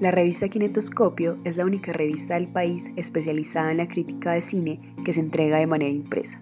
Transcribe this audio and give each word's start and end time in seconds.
La 0.00 0.10
revista 0.10 0.48
Kinetoscopio 0.48 1.36
es 1.44 1.56
la 1.56 1.64
única 1.64 1.92
revista 1.92 2.34
del 2.34 2.48
país 2.48 2.90
especializada 2.96 3.70
en 3.70 3.76
la 3.76 3.88
crítica 3.88 4.32
de 4.32 4.42
cine 4.42 4.80
que 5.04 5.12
se 5.12 5.20
entrega 5.20 5.58
de 5.58 5.66
manera 5.66 5.90
impresa. 5.90 6.38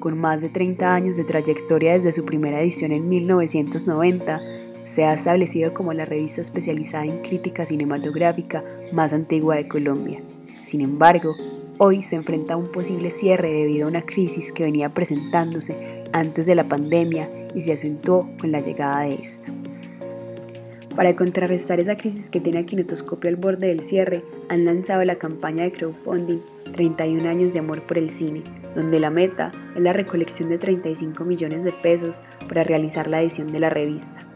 Con 0.00 0.18
más 0.18 0.40
de 0.40 0.48
30 0.48 0.94
años 0.94 1.16
de 1.16 1.24
trayectoria 1.24 1.92
desde 1.92 2.12
su 2.12 2.24
primera 2.24 2.60
edición 2.60 2.92
en 2.92 3.08
1990, 3.08 4.40
se 4.84 5.04
ha 5.04 5.12
establecido 5.12 5.74
como 5.74 5.92
la 5.92 6.06
revista 6.06 6.40
especializada 6.40 7.04
en 7.04 7.20
crítica 7.20 7.66
cinematográfica 7.66 8.64
más 8.92 9.12
antigua 9.12 9.56
de 9.56 9.68
Colombia. 9.68 10.22
Sin 10.64 10.80
embargo, 10.80 11.36
hoy 11.76 12.02
se 12.02 12.16
enfrenta 12.16 12.54
a 12.54 12.56
un 12.56 12.72
posible 12.72 13.10
cierre 13.10 13.52
debido 13.52 13.86
a 13.86 13.90
una 13.90 14.06
crisis 14.06 14.50
que 14.50 14.62
venía 14.62 14.94
presentándose 14.94 16.04
antes 16.12 16.46
de 16.46 16.54
la 16.54 16.68
pandemia 16.68 17.28
y 17.54 17.60
se 17.60 17.74
acentuó 17.74 18.30
con 18.40 18.50
la 18.50 18.60
llegada 18.60 19.02
de 19.02 19.14
esta. 19.14 19.52
Para 20.98 21.14
contrarrestar 21.14 21.78
esa 21.78 21.96
crisis 21.96 22.28
que 22.28 22.40
tiene 22.40 22.58
a 22.58 22.66
Kinetoscopio 22.66 23.30
al 23.30 23.36
borde 23.36 23.68
del 23.68 23.84
cierre, 23.84 24.24
han 24.48 24.64
lanzado 24.64 25.04
la 25.04 25.14
campaña 25.14 25.62
de 25.62 25.70
crowdfunding 25.70 26.40
31 26.72 27.28
años 27.28 27.52
de 27.52 27.60
amor 27.60 27.82
por 27.82 27.98
el 27.98 28.10
cine, 28.10 28.42
donde 28.74 28.98
la 28.98 29.08
meta 29.08 29.52
es 29.76 29.80
la 29.80 29.92
recolección 29.92 30.48
de 30.48 30.58
35 30.58 31.22
millones 31.22 31.62
de 31.62 31.70
pesos 31.70 32.20
para 32.48 32.64
realizar 32.64 33.06
la 33.06 33.22
edición 33.22 33.52
de 33.52 33.60
la 33.60 33.70
revista. 33.70 34.26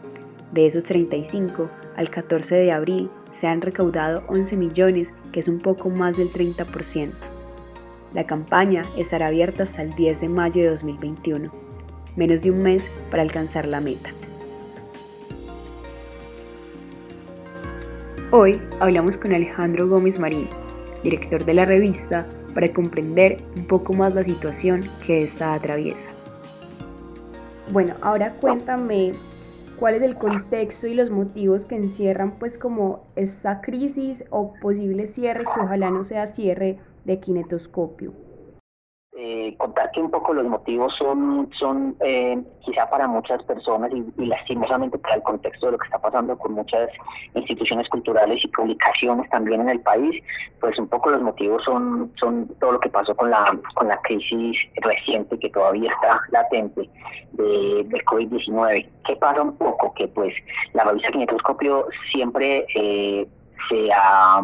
De 0.53 0.65
esos 0.65 0.85
35, 0.85 1.69
al 1.97 2.09
14 2.09 2.55
de 2.55 2.71
abril 2.71 3.09
se 3.33 3.47
han 3.47 3.59
recaudado 3.59 4.23
11 4.29 4.55
millones, 4.55 5.13
que 5.33 5.41
es 5.41 5.49
un 5.49 5.59
poco 5.59 5.89
más 5.89 6.15
del 6.15 6.31
30%. 6.31 7.11
La 8.13 8.25
campaña 8.25 8.83
estará 8.95 9.27
abierta 9.27 9.63
hasta 9.63 9.81
el 9.81 9.93
10 9.95 10.21
de 10.21 10.29
mayo 10.29 10.63
de 10.63 10.69
2021, 10.69 11.51
menos 12.15 12.41
de 12.41 12.51
un 12.51 12.59
mes 12.59 12.89
para 13.11 13.21
alcanzar 13.21 13.67
la 13.67 13.81
meta. 13.81 14.11
Hoy 18.35 18.59
hablamos 18.79 19.15
con 19.15 19.31
Alejandro 19.31 19.87
Gómez 19.87 20.17
Marín, 20.17 20.47
director 21.03 21.45
de 21.45 21.53
la 21.53 21.65
revista, 21.65 22.25
para 22.55 22.73
comprender 22.73 23.37
un 23.55 23.67
poco 23.67 23.93
más 23.93 24.15
la 24.15 24.23
situación 24.23 24.81
que 25.05 25.21
esta 25.21 25.53
atraviesa. 25.53 26.09
Bueno, 27.71 27.93
ahora 28.01 28.33
cuéntame 28.41 29.11
cuál 29.77 29.93
es 29.93 30.01
el 30.01 30.17
contexto 30.17 30.87
y 30.87 30.95
los 30.95 31.11
motivos 31.11 31.65
que 31.65 31.75
encierran 31.75 32.39
pues 32.39 32.57
como 32.57 33.05
esta 33.15 33.61
crisis 33.61 34.25
o 34.31 34.55
posible 34.59 35.05
cierre 35.05 35.43
que 35.43 35.61
ojalá 35.61 35.91
no 35.91 36.03
sea 36.03 36.25
cierre 36.25 36.79
de 37.05 37.19
kinetoscopio 37.19 38.22
eh, 39.15 39.55
contarte 39.57 40.01
un 40.01 40.09
poco 40.09 40.33
los 40.33 40.45
motivos 40.47 40.91
son, 40.97 41.47
son 41.59 41.95
eh, 41.99 42.41
quizá 42.61 42.89
para 42.89 43.07
muchas 43.07 43.43
personas 43.43 43.91
y, 43.93 44.25
lastimosamente 44.25 44.97
para 44.97 45.15
el 45.15 45.21
contexto 45.21 45.67
de 45.67 45.73
lo 45.73 45.77
que 45.77 45.85
está 45.85 45.99
pasando 45.99 46.35
con 46.35 46.53
muchas 46.53 46.89
instituciones 47.35 47.87
culturales 47.89 48.43
y 48.43 48.47
publicaciones 48.47 49.29
también 49.29 49.61
en 49.61 49.69
el 49.69 49.81
país, 49.81 50.19
pues 50.59 50.79
un 50.79 50.87
poco 50.87 51.11
los 51.11 51.21
motivos 51.21 51.63
son, 51.63 52.11
son 52.19 52.47
todo 52.59 52.71
lo 52.71 52.79
que 52.79 52.89
pasó 52.89 53.15
con 53.15 53.29
la, 53.29 53.45
con 53.75 53.87
la 53.87 54.01
crisis 54.01 54.57
reciente 54.77 55.37
que 55.37 55.49
todavía 55.51 55.91
está 55.91 56.19
latente 56.31 56.89
de, 57.33 57.83
del 57.83 58.05
COVID-19. 58.05 58.89
¿Qué 59.05 59.15
pasa 59.17 59.43
un 59.43 59.55
poco? 59.57 59.93
Que 59.93 60.07
pues 60.07 60.33
la 60.73 60.85
revista 60.85 61.11
Kinetoscopio 61.11 61.85
siempre 62.11 62.65
eh, 62.75 63.27
se 63.69 63.89
ha 63.93 64.43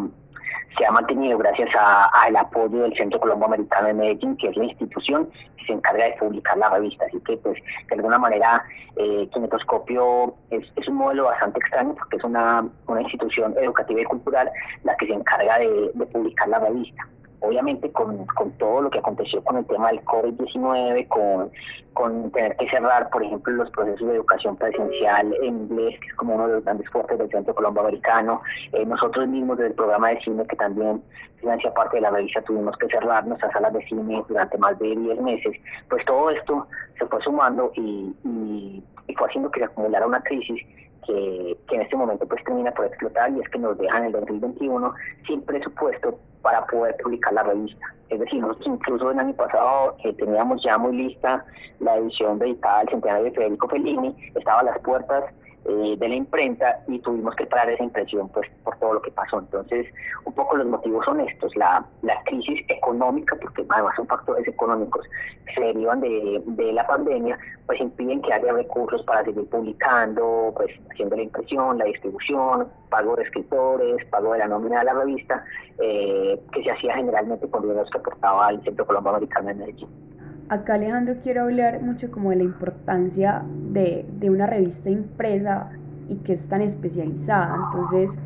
se 0.80 0.85
ha 0.85 0.91
mantenido 0.91 1.38
gracias 1.38 1.69
al 1.75 2.35
apoyo 2.38 2.83
del 2.83 2.95
Centro 2.95 3.19
Colombo 3.19 3.45
Americano 3.45 3.88
de 3.88 3.94
Medellín, 3.94 4.38
que 4.38 4.47
es 4.47 4.55
la 4.55 4.63
institución 4.63 5.30
que 5.58 5.66
se 5.66 5.73
encarga 5.73 6.05
de 6.05 6.13
publicar 6.13 6.58
la 6.58 6.69
revista. 6.69 7.05
Así 7.05 7.19
que, 7.19 7.36
pues, 7.36 7.61
de 7.89 7.95
alguna 7.95 8.17
manera, 8.17 8.63
eh, 8.95 9.27
Kinetoscopio 9.33 10.33
es, 10.49 10.66
es, 10.77 10.88
un 10.88 10.95
modelo 10.95 11.25
bastante 11.25 11.59
extraño 11.59 11.94
porque 11.95 12.16
es 12.16 12.23
una, 12.23 12.66
una 12.88 13.02
institución 13.02 13.53
educativa 13.59 14.02
y 14.02 14.05
cultural 14.05 14.49
la 14.83 14.95
que 14.95 15.08
se 15.08 15.13
encarga 15.13 15.59
de 15.59 15.91
publicar 16.13 16.47
la 16.47 16.59
revista 16.59 17.08
obviamente 17.41 17.91
con, 17.91 18.25
con, 18.27 18.51
todo 18.53 18.81
lo 18.81 18.89
que 18.89 18.99
aconteció 18.99 19.43
con 19.43 19.57
el 19.57 19.65
tema 19.65 19.89
del 19.89 20.03
COVID-19, 20.03 21.07
con, 21.07 21.52
con 21.93 22.31
tener 22.31 22.55
que 22.58 22.69
cerrar, 22.69 23.09
por 23.09 23.23
ejemplo, 23.23 23.53
los 23.53 23.69
procesos 23.71 24.08
de 24.08 24.15
educación 24.15 24.55
presencial 24.58 25.33
en 25.41 25.69
inglés, 25.69 25.99
que 25.99 26.08
es 26.08 26.14
como 26.15 26.36
uno 26.36 26.47
de 26.47 26.53
los 26.55 26.64
grandes 26.64 26.89
fuertes 26.89 27.17
del 27.17 27.30
Centro 27.30 27.55
Colombo 27.55 27.81
Americano, 27.81 28.41
eh, 28.73 28.86
nosotros 28.86 29.27
mismos 29.27 29.58
del 29.58 29.73
programa 29.73 30.09
de 30.09 30.21
cine, 30.21 30.45
que 30.47 30.55
también 30.55 31.02
financia 31.39 31.73
parte 31.73 31.97
de 31.97 32.02
la 32.02 32.11
revista, 32.11 32.41
tuvimos 32.41 32.77
que 32.77 32.87
cerrar 32.87 33.25
nuestras 33.25 33.52
salas 33.53 33.73
de 33.73 33.85
cine 33.85 34.23
durante 34.27 34.58
más 34.58 34.77
de 34.80 34.95
10 34.95 35.21
meses, 35.21 35.55
pues 35.89 36.03
todo 36.05 36.30
esto 36.30 36.67
se 36.97 37.05
fue 37.05 37.21
sumando 37.21 37.71
y, 37.75 38.14
y, 38.25 38.83
y 39.08 39.15
fue 39.15 39.27
haciendo 39.27 39.49
que 39.49 39.59
se 39.59 39.65
acumulara 39.65 40.05
una 40.05 40.21
crisis 40.21 40.61
que, 41.09 41.58
que, 41.67 41.75
en 41.75 41.81
este 41.81 41.95
momento 41.95 42.27
pues 42.27 42.43
termina 42.43 42.71
por 42.71 42.86
explotar 42.86 43.31
y 43.31 43.39
es 43.39 43.49
que 43.49 43.58
nos 43.58 43.77
dejan 43.77 44.02
en 44.03 44.08
el 44.08 44.11
2021 44.14 44.93
sin 45.25 45.42
presupuesto 45.42 46.20
para 46.42 46.65
poder 46.67 46.95
publicar 46.97 47.33
la 47.33 47.43
revista. 47.43 47.86
Es 48.09 48.20
decir, 48.20 48.39
nosotros 48.39 48.67
incluso 48.67 49.11
el 49.11 49.20
año 49.20 49.33
pasado 49.33 49.95
eh, 50.03 50.14
teníamos 50.14 50.61
ya 50.64 50.77
muy 50.77 50.95
lista 50.95 51.45
la 51.80 51.97
edición 51.97 52.39
dedicada 52.39 52.80
al 52.80 52.89
centenario 52.89 53.25
de 53.25 53.31
Federico 53.31 53.67
Fellini, 53.67 54.15
estaba 54.36 54.59
a 54.59 54.65
las 54.65 54.80
puertas 54.80 55.25
eh, 55.69 55.95
de 55.97 56.09
la 56.09 56.15
imprenta 56.15 56.83
y 56.87 56.97
tuvimos 56.99 57.35
que 57.35 57.45
parar 57.45 57.69
esa 57.69 57.83
impresión 57.83 58.27
pues 58.30 58.49
por 58.63 58.75
todo 58.80 58.93
lo 58.93 59.02
que 59.02 59.11
pasó. 59.11 59.39
Entonces, 59.39 59.85
un 60.25 60.33
poco 60.33 60.57
los 60.57 60.67
motivos 60.67 61.05
son 61.05 61.19
estos, 61.19 61.55
la, 61.55 61.85
la 62.02 62.21
crisis 62.23 62.63
económica, 62.67 63.37
porque 63.39 63.63
además 63.69 63.95
son 63.95 64.08
factores 64.08 64.47
económicos 64.47 65.05
que 65.45 65.53
se 65.53 65.61
derivan 65.61 66.02
de, 66.02 66.41
de 66.43 66.73
la 66.73 66.87
pandemia, 66.87 67.37
pues 67.67 67.79
impiden 67.79 68.21
que 68.21 68.33
haya 68.33 68.52
recursos 68.52 69.03
para 69.03 69.23
seguir 69.23 69.47
publicando, 69.47 70.52
pues 70.55 70.71
haciendo 70.91 71.15
la 71.15 71.23
impresión, 71.23 71.77
la 71.77 71.85
distribución, 71.85 72.67
pago 72.89 73.15
de 73.15 73.23
escritores, 73.23 74.03
pago 74.05 74.33
de 74.33 74.39
la 74.39 74.47
nómina 74.47 74.79
de 74.79 74.85
la 74.85 74.93
revista, 74.93 75.45
eh, 75.79 76.41
que 76.52 76.63
se 76.63 76.71
hacía 76.71 76.95
generalmente 76.95 77.47
con 77.47 77.61
dinero 77.61 77.85
que 77.91 77.97
aportaba 77.99 78.49
el 78.49 78.63
Centro 78.63 78.85
Colombo 78.85 79.11
Americano 79.11 79.49
de 79.49 79.53
Medellín. 79.53 80.08
Acá 80.49 80.73
Alejandro 80.73 81.15
quiero 81.21 81.43
hablar 81.43 81.82
mucho 81.83 82.10
como 82.10 82.32
de 82.32 82.37
la 82.37 82.43
importancia 82.43 83.43
de, 83.71 84.05
de 84.20 84.30
una 84.32 84.48
revista 84.48 84.89
impresa 84.89 85.70
y 86.08 86.15
que 86.17 86.33
es 86.33 86.48
tan 86.48 86.61
especializada. 86.61 87.55
Entonces, 87.55 88.17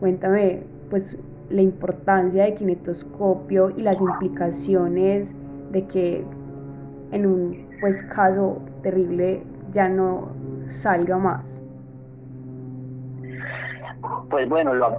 cuéntame 0.00 0.64
pues 0.90 1.16
la 1.48 1.62
importancia 1.62 2.44
de 2.44 2.54
kinetoscopio 2.54 3.70
y 3.70 3.82
las 3.82 4.00
implicaciones 4.00 5.32
de 5.70 5.86
que 5.86 6.24
en 7.12 7.26
un 7.26 7.68
pues 7.80 8.02
caso 8.02 8.60
terrible 8.82 9.44
ya 9.72 9.88
no 9.88 10.28
salga 10.66 11.18
más. 11.18 11.62
Pues 14.30 14.48
bueno, 14.48 14.72
la, 14.74 14.96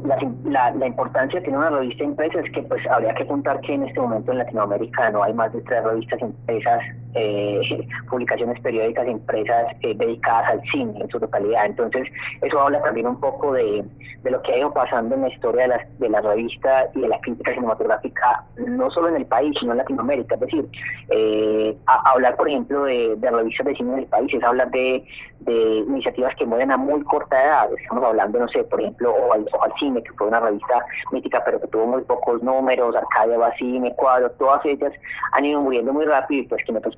la, 0.74 0.86
importancia 0.86 1.40
de 1.40 1.46
tener 1.46 1.58
una 1.58 1.70
revista 1.70 2.04
impresa 2.04 2.42
es 2.42 2.52
que 2.52 2.64
pues 2.64 2.86
habría 2.88 3.14
que 3.14 3.26
contar 3.26 3.62
que 3.62 3.74
en 3.74 3.84
este 3.84 4.02
momento 4.02 4.34
en 4.34 4.40
Latinoamérica 4.40 5.10
no 5.10 5.24
hay 5.24 5.34
más 5.34 5.54
de 5.54 5.62
tres 5.62 5.84
revistas 5.86 6.20
impresas 6.20 6.82
eh, 7.14 7.62
publicaciones 8.10 8.60
periódicas 8.62 9.08
impresas 9.08 9.66
eh, 9.82 9.94
dedicadas 9.96 10.52
al 10.52 10.62
cine 10.72 11.00
en 11.00 11.10
su 11.10 11.20
totalidad. 11.20 11.66
Entonces, 11.66 12.08
eso 12.42 12.62
habla 12.62 12.82
también 12.82 13.08
un 13.08 13.20
poco 13.20 13.54
de, 13.54 13.84
de, 14.24 14.32
lo 14.32 14.42
que 14.42 14.54
ha 14.54 14.58
ido 14.58 14.74
pasando 14.74 15.16
en 15.16 15.22
la 15.22 15.30
historia 15.30 15.64
de 15.64 15.68
la, 15.70 15.88
de 16.00 16.10
la 16.10 16.22
revista 16.22 16.90
y 16.96 17.02
de 17.02 17.08
la 17.08 17.20
crítica 17.20 17.54
cinematográfica, 17.54 18.46
no 18.58 18.90
solo 18.92 19.10
en 19.10 19.18
el 19.18 19.26
país, 19.26 19.56
sino 19.60 19.72
en 19.72 19.80
Latinoamérica. 19.80 20.36
Es 20.36 20.42
decir, 20.42 20.68
eh, 21.10 21.76
hablar, 21.86 22.36
por 22.36 22.48
ejemplo, 22.48 22.84
de, 22.84 23.18
revistas 23.22 23.66
de 23.66 23.76
cine 23.76 23.94
en 23.94 24.00
el 24.00 24.06
país 24.06 24.34
es 24.34 24.44
hablar 24.44 24.70
de, 24.72 25.04
de 25.40 25.78
iniciativas 25.88 26.36
que 26.36 26.46
mueven 26.46 26.72
a 26.72 26.78
muy 26.78 27.02
corta 27.04 27.42
edad. 27.44 27.70
Estamos 27.78 28.04
hablando, 28.04 28.40
no 28.40 28.48
sé, 28.50 28.64
por 28.64 28.82
ejemplo, 28.82 29.12
o 29.14 29.34
al, 29.34 29.46
o 29.52 29.64
al 29.64 29.74
Cine, 29.80 30.04
que 30.04 30.12
fue 30.14 30.28
una 30.28 30.40
revista 30.40 30.86
mítica, 31.12 31.42
pero 31.44 31.60
que 31.60 31.68
tuvo 31.68 31.88
muy 31.88 32.02
pocos 32.04 32.42
números, 32.44 32.96
Arcadia 32.96 33.38
Bacine, 33.38 33.96
Cuadro, 33.96 34.32
todas 34.32 34.64
ellas 34.66 34.94
han 35.32 35.46
ido 35.46 35.62
muriendo 35.62 35.94
muy 35.94 36.06
rápido 36.06 36.44
y 36.44 36.48
pues 36.48 36.64
que 36.64 36.72
nosotros 36.72 36.96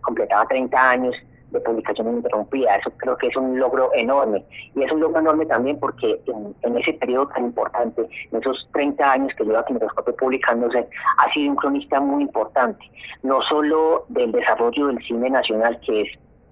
completaba 0.00 0.46
30 0.46 0.90
años 0.90 1.14
de 1.50 1.60
publicación 1.60 2.08
ininterrumpida. 2.08 2.76
Eso 2.76 2.90
creo 2.96 3.16
que 3.16 3.28
es 3.28 3.36
un 3.36 3.58
logro 3.58 3.90
enorme. 3.94 4.44
Y 4.74 4.82
es 4.82 4.92
un 4.92 5.00
logro 5.00 5.20
enorme 5.20 5.46
también 5.46 5.78
porque 5.78 6.20
en, 6.26 6.78
ese 6.78 6.92
periodo 6.94 7.28
tan 7.28 7.46
importante, 7.46 8.08
en 8.30 8.38
esos 8.38 8.68
30 8.72 9.12
años 9.12 9.32
que 9.36 9.44
lleva 9.44 9.64
Kinetoscopio 9.64 10.16
publicándose, 10.16 10.88
ha 11.18 11.32
sido 11.32 11.50
un 11.50 11.56
cronista 11.56 12.00
muy 12.00 12.22
importante, 12.24 12.84
no 13.22 13.40
solo 13.42 14.04
del 14.08 14.32
desarrollo 14.32 14.88
del 14.88 15.02
cine 15.04 15.30
nacional, 15.30 15.80
que 15.80 16.02
es 16.02 16.08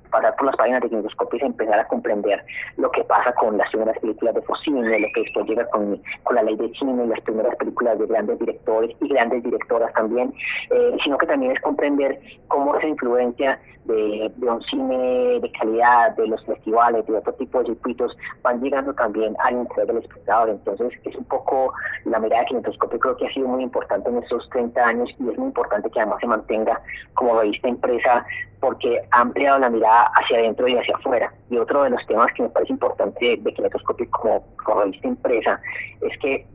pasar 0.06 0.34
por 0.36 0.46
las 0.46 0.56
páginas 0.56 0.80
de 0.80 0.88
Kinetoscopio 0.88 1.38
y 1.42 1.46
empezar 1.46 1.78
a 1.78 1.88
comprender 1.88 2.44
lo 2.76 2.90
que 2.90 3.04
pasa 3.04 3.32
con 3.32 3.56
las 3.56 3.68
primeras 3.70 3.98
películas 3.98 4.34
de 4.34 4.42
Focine, 4.42 4.98
lo 4.98 5.08
que 5.14 5.22
después 5.22 5.46
llega 5.46 5.66
con, 5.66 6.00
con 6.22 6.36
la 6.36 6.42
ley 6.42 6.56
de 6.56 6.72
cine 6.74 7.04
y 7.04 7.08
las 7.08 7.20
primeras 7.20 7.54
películas 7.56 7.98
de 7.98 8.06
grandes 8.06 8.38
directores 8.38 8.96
y 9.00 9.08
grandes 9.08 9.42
directoras 9.42 9.92
también, 9.94 10.32
eh, 10.70 10.96
sino 11.02 11.18
que 11.18 11.26
también 11.26 11.52
es 11.52 11.60
comprender 11.60 12.20
cómo 12.48 12.76
esa 12.76 12.88
influencia 12.88 13.58
de, 13.86 14.32
de, 14.36 14.48
un 14.48 14.62
cine 14.62 15.38
de 15.40 15.52
calidad, 15.52 16.16
de 16.16 16.26
los 16.26 16.44
festivales, 16.44 17.06
de 17.06 17.16
otro 17.16 17.32
tipo 17.34 17.60
de 17.60 17.66
circuitos, 17.66 18.16
van 18.42 18.60
llegando 18.60 18.92
también 18.94 19.36
al 19.44 19.54
interés 19.54 19.86
del 19.86 19.98
espectador. 19.98 20.50
Entonces, 20.50 20.92
es 21.04 21.14
un 21.14 21.24
poco 21.24 21.72
la 22.04 22.18
mirada 22.18 22.42
de 22.42 22.48
Kinetoscopio, 22.48 22.98
creo 22.98 23.16
que 23.16 23.26
ha 23.26 23.32
sido 23.32 23.48
muy 23.48 23.62
importante 23.62 24.10
en 24.10 24.18
estos 24.18 24.48
30 24.50 24.82
años 24.82 25.08
y 25.18 25.28
es 25.28 25.38
muy 25.38 25.46
importante 25.46 25.90
que 25.90 26.00
además 26.00 26.18
se 26.20 26.26
mantenga 26.26 26.80
como 27.14 27.40
revista 27.40 27.68
impresa 27.68 28.26
porque 28.60 29.00
ha 29.10 29.20
ampliado 29.20 29.58
la 29.58 29.70
mirada 29.70 30.10
hacia 30.14 30.38
adentro 30.38 30.68
y 30.68 30.76
hacia 30.76 30.96
afuera. 30.96 31.32
Y 31.50 31.58
otro 31.58 31.84
de 31.84 31.90
los 31.90 32.06
temas 32.06 32.32
que 32.32 32.42
me 32.42 32.48
parece 32.48 32.72
importante 32.72 33.36
de 33.40 33.54
Kinetoscopio 33.54 34.10
como, 34.10 34.46
como 34.64 34.82
revista 34.82 35.08
impresa 35.08 35.60
es 36.00 36.18
que 36.18 36.46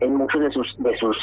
en 0.00 0.14
muchos 0.14 0.40
de 0.40 0.50
sus, 0.50 0.76
de 0.78 0.96
sus 0.98 1.16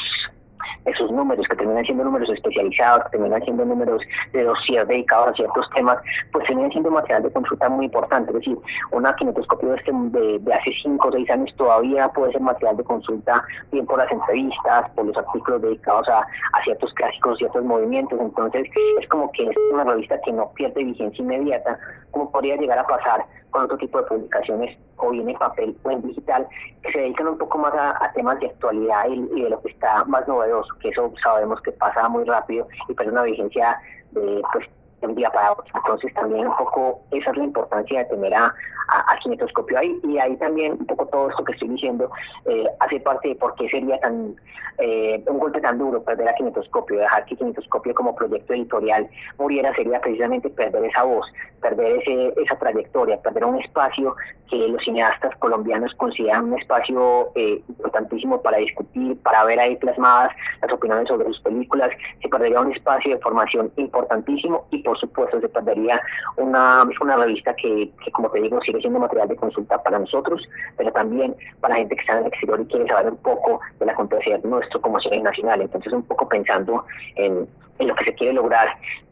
esos 0.85 1.11
números, 1.11 1.47
que 1.47 1.55
terminan 1.55 1.85
siendo 1.85 2.03
números 2.03 2.29
especializados, 2.29 3.03
que 3.05 3.17
terminan 3.17 3.43
siendo 3.43 3.65
números 3.65 4.01
de 4.33 4.43
dossier 4.43 4.85
dedicados 4.87 5.29
a 5.29 5.33
ciertos 5.33 5.69
temas, 5.75 5.97
pues 6.31 6.45
terminan 6.45 6.71
siendo 6.71 6.91
material 6.91 7.23
de 7.23 7.31
consulta 7.31 7.69
muy 7.69 7.85
importante. 7.85 8.31
Es 8.31 8.39
decir, 8.39 8.57
una 8.91 9.15
kinetoscopio 9.15 9.69
de, 9.69 9.75
este, 9.77 9.91
de, 9.93 10.53
hace 10.53 10.71
5 10.83 11.07
o 11.07 11.11
6 11.11 11.29
años 11.29 11.53
todavía 11.57 12.07
puede 12.09 12.31
ser 12.31 12.41
material 12.41 12.77
de 12.77 12.83
consulta, 12.83 13.43
bien 13.71 13.85
por 13.85 13.97
las 13.97 14.11
entrevistas, 14.11 14.89
por 14.91 15.05
los 15.05 15.17
artículos 15.17 15.61
dedicados 15.61 16.07
a, 16.09 16.19
a 16.19 16.63
ciertos 16.63 16.93
clásicos, 16.93 17.37
ciertos 17.37 17.63
movimientos. 17.63 18.19
Entonces, 18.19 18.67
es 18.99 19.07
como 19.09 19.31
que 19.31 19.43
es 19.43 19.55
una 19.71 19.83
revista 19.83 20.19
que 20.21 20.31
no 20.31 20.51
pierde 20.53 20.83
vigencia 20.83 21.21
inmediata, 21.21 21.77
como 22.11 22.31
podría 22.31 22.55
llegar 22.55 22.79
a 22.79 22.87
pasar 22.87 23.25
con 23.55 23.63
otro 23.63 23.77
tipo 23.77 23.99
de 23.99 24.07
publicaciones 24.07 24.77
o 24.97 25.11
bien 25.11 25.29
en 25.29 25.37
papel 25.37 25.77
o 25.83 25.91
en 25.91 26.01
digital, 26.01 26.45
que 26.83 26.91
se 26.91 26.99
dedican 26.99 27.29
un 27.29 27.37
poco 27.37 27.57
más 27.57 27.73
a, 27.73 28.11
temas 28.13 28.37
de 28.41 28.47
actualidad 28.47 29.07
y, 29.07 29.41
de 29.43 29.49
lo 29.49 29.61
que 29.61 29.69
está 29.69 30.03
más 30.03 30.27
novedoso, 30.27 30.75
que 30.81 30.89
eso 30.89 31.13
sabemos 31.23 31.61
que 31.61 31.71
pasa 31.71 32.09
muy 32.09 32.25
rápido 32.25 32.67
y 32.89 32.93
pierde 32.93 33.13
una 33.13 33.23
vigencia 33.23 33.79
de 34.11 34.41
pues 34.51 34.67
de 35.05 35.13
un 35.13 35.15
día 35.15 35.29
para 35.29 35.53
otro. 35.53 35.65
Entonces 35.75 36.13
también 36.13 36.47
un 36.47 36.57
poco 36.57 37.01
esa 37.11 37.31
es 37.31 37.37
la 37.37 37.43
importancia 37.43 37.99
de 37.99 38.05
tener 38.05 38.33
a, 38.33 38.53
a, 38.87 39.17
kinetoscopio 39.21 39.79
ahí 39.79 39.99
y 40.03 40.17
ahí 40.17 40.35
también 40.37 40.73
un 40.73 40.85
poco 40.85 41.05
todo 41.07 41.29
esto 41.29 41.43
que 41.43 41.53
estoy 41.53 41.69
diciendo 41.69 42.09
eh, 42.45 42.65
hace 42.79 42.99
parte 42.99 43.29
de 43.29 43.35
por 43.35 43.55
qué 43.55 43.67
sería 43.69 43.99
tan 43.99 44.35
eh, 44.77 45.23
un 45.27 45.39
golpe 45.39 45.61
tan 45.61 45.77
duro 45.77 46.03
perder 46.03 46.27
a 46.27 46.33
kinetoscopio, 46.33 46.99
dejar 46.99 47.25
que 47.25 47.35
kinetoscopio 47.35 47.95
como 47.95 48.13
proyecto 48.13 48.53
editorial 48.53 49.09
muriera 49.37 49.73
sería 49.73 50.01
precisamente 50.01 50.49
perder 50.49 50.83
esa 50.85 51.03
voz, 51.03 51.25
perder 51.61 52.01
ese, 52.01 52.33
esa 52.41 52.59
trayectoria, 52.59 53.21
perder 53.21 53.45
un 53.45 53.61
espacio 53.61 54.15
que 54.49 54.67
los 54.67 54.83
cineastas 54.83 55.35
colombianos 55.37 55.93
consideran 55.95 56.45
un 56.45 56.59
espacio 56.59 57.31
eh, 57.35 57.61
importantísimo 57.69 58.41
para 58.41 58.57
discutir, 58.57 59.17
para 59.21 59.45
ver 59.45 59.59
ahí 59.59 59.75
plasmadas 59.77 60.35
las 60.61 60.71
opiniones 60.71 61.07
sobre 61.07 61.27
sus 61.27 61.39
películas, 61.39 61.89
se 62.21 62.27
perdería 62.27 62.59
un 62.59 62.73
espacio 62.73 63.15
de 63.15 63.21
formación 63.21 63.71
importantísimo 63.77 64.67
y 64.71 64.79
por 64.79 64.94
supuesto 64.97 65.39
se 65.39 65.49
perdería 65.49 66.01
una, 66.37 66.83
una 67.01 67.17
revista 67.17 67.55
que, 67.55 67.91
como 68.11 68.29
te 68.29 68.41
digo, 68.41 68.59
sigue 68.61 68.79
siendo 68.79 68.99
material 68.99 69.27
de 69.27 69.35
consulta 69.35 69.81
para 69.81 69.99
nosotros, 69.99 70.47
pero 70.77 70.91
también 70.91 71.35
para 71.59 71.75
gente 71.75 71.95
que 71.95 72.01
está 72.01 72.13
en 72.13 72.19
el 72.19 72.27
exterior 72.27 72.61
y 72.61 72.65
quiere 72.65 72.87
saber 72.87 73.11
un 73.11 73.17
poco 73.17 73.59
del 73.79 73.89
acontecer 73.89 74.43
nuestro 74.45 74.81
como 74.81 74.97
nacional. 75.23 75.61
Entonces, 75.61 75.93
un 75.93 76.03
poco 76.03 76.27
pensando 76.27 76.85
en, 77.15 77.47
en 77.79 77.87
lo 77.87 77.95
que 77.95 78.05
se 78.05 78.13
quiere 78.15 78.33
lograr 78.33 78.67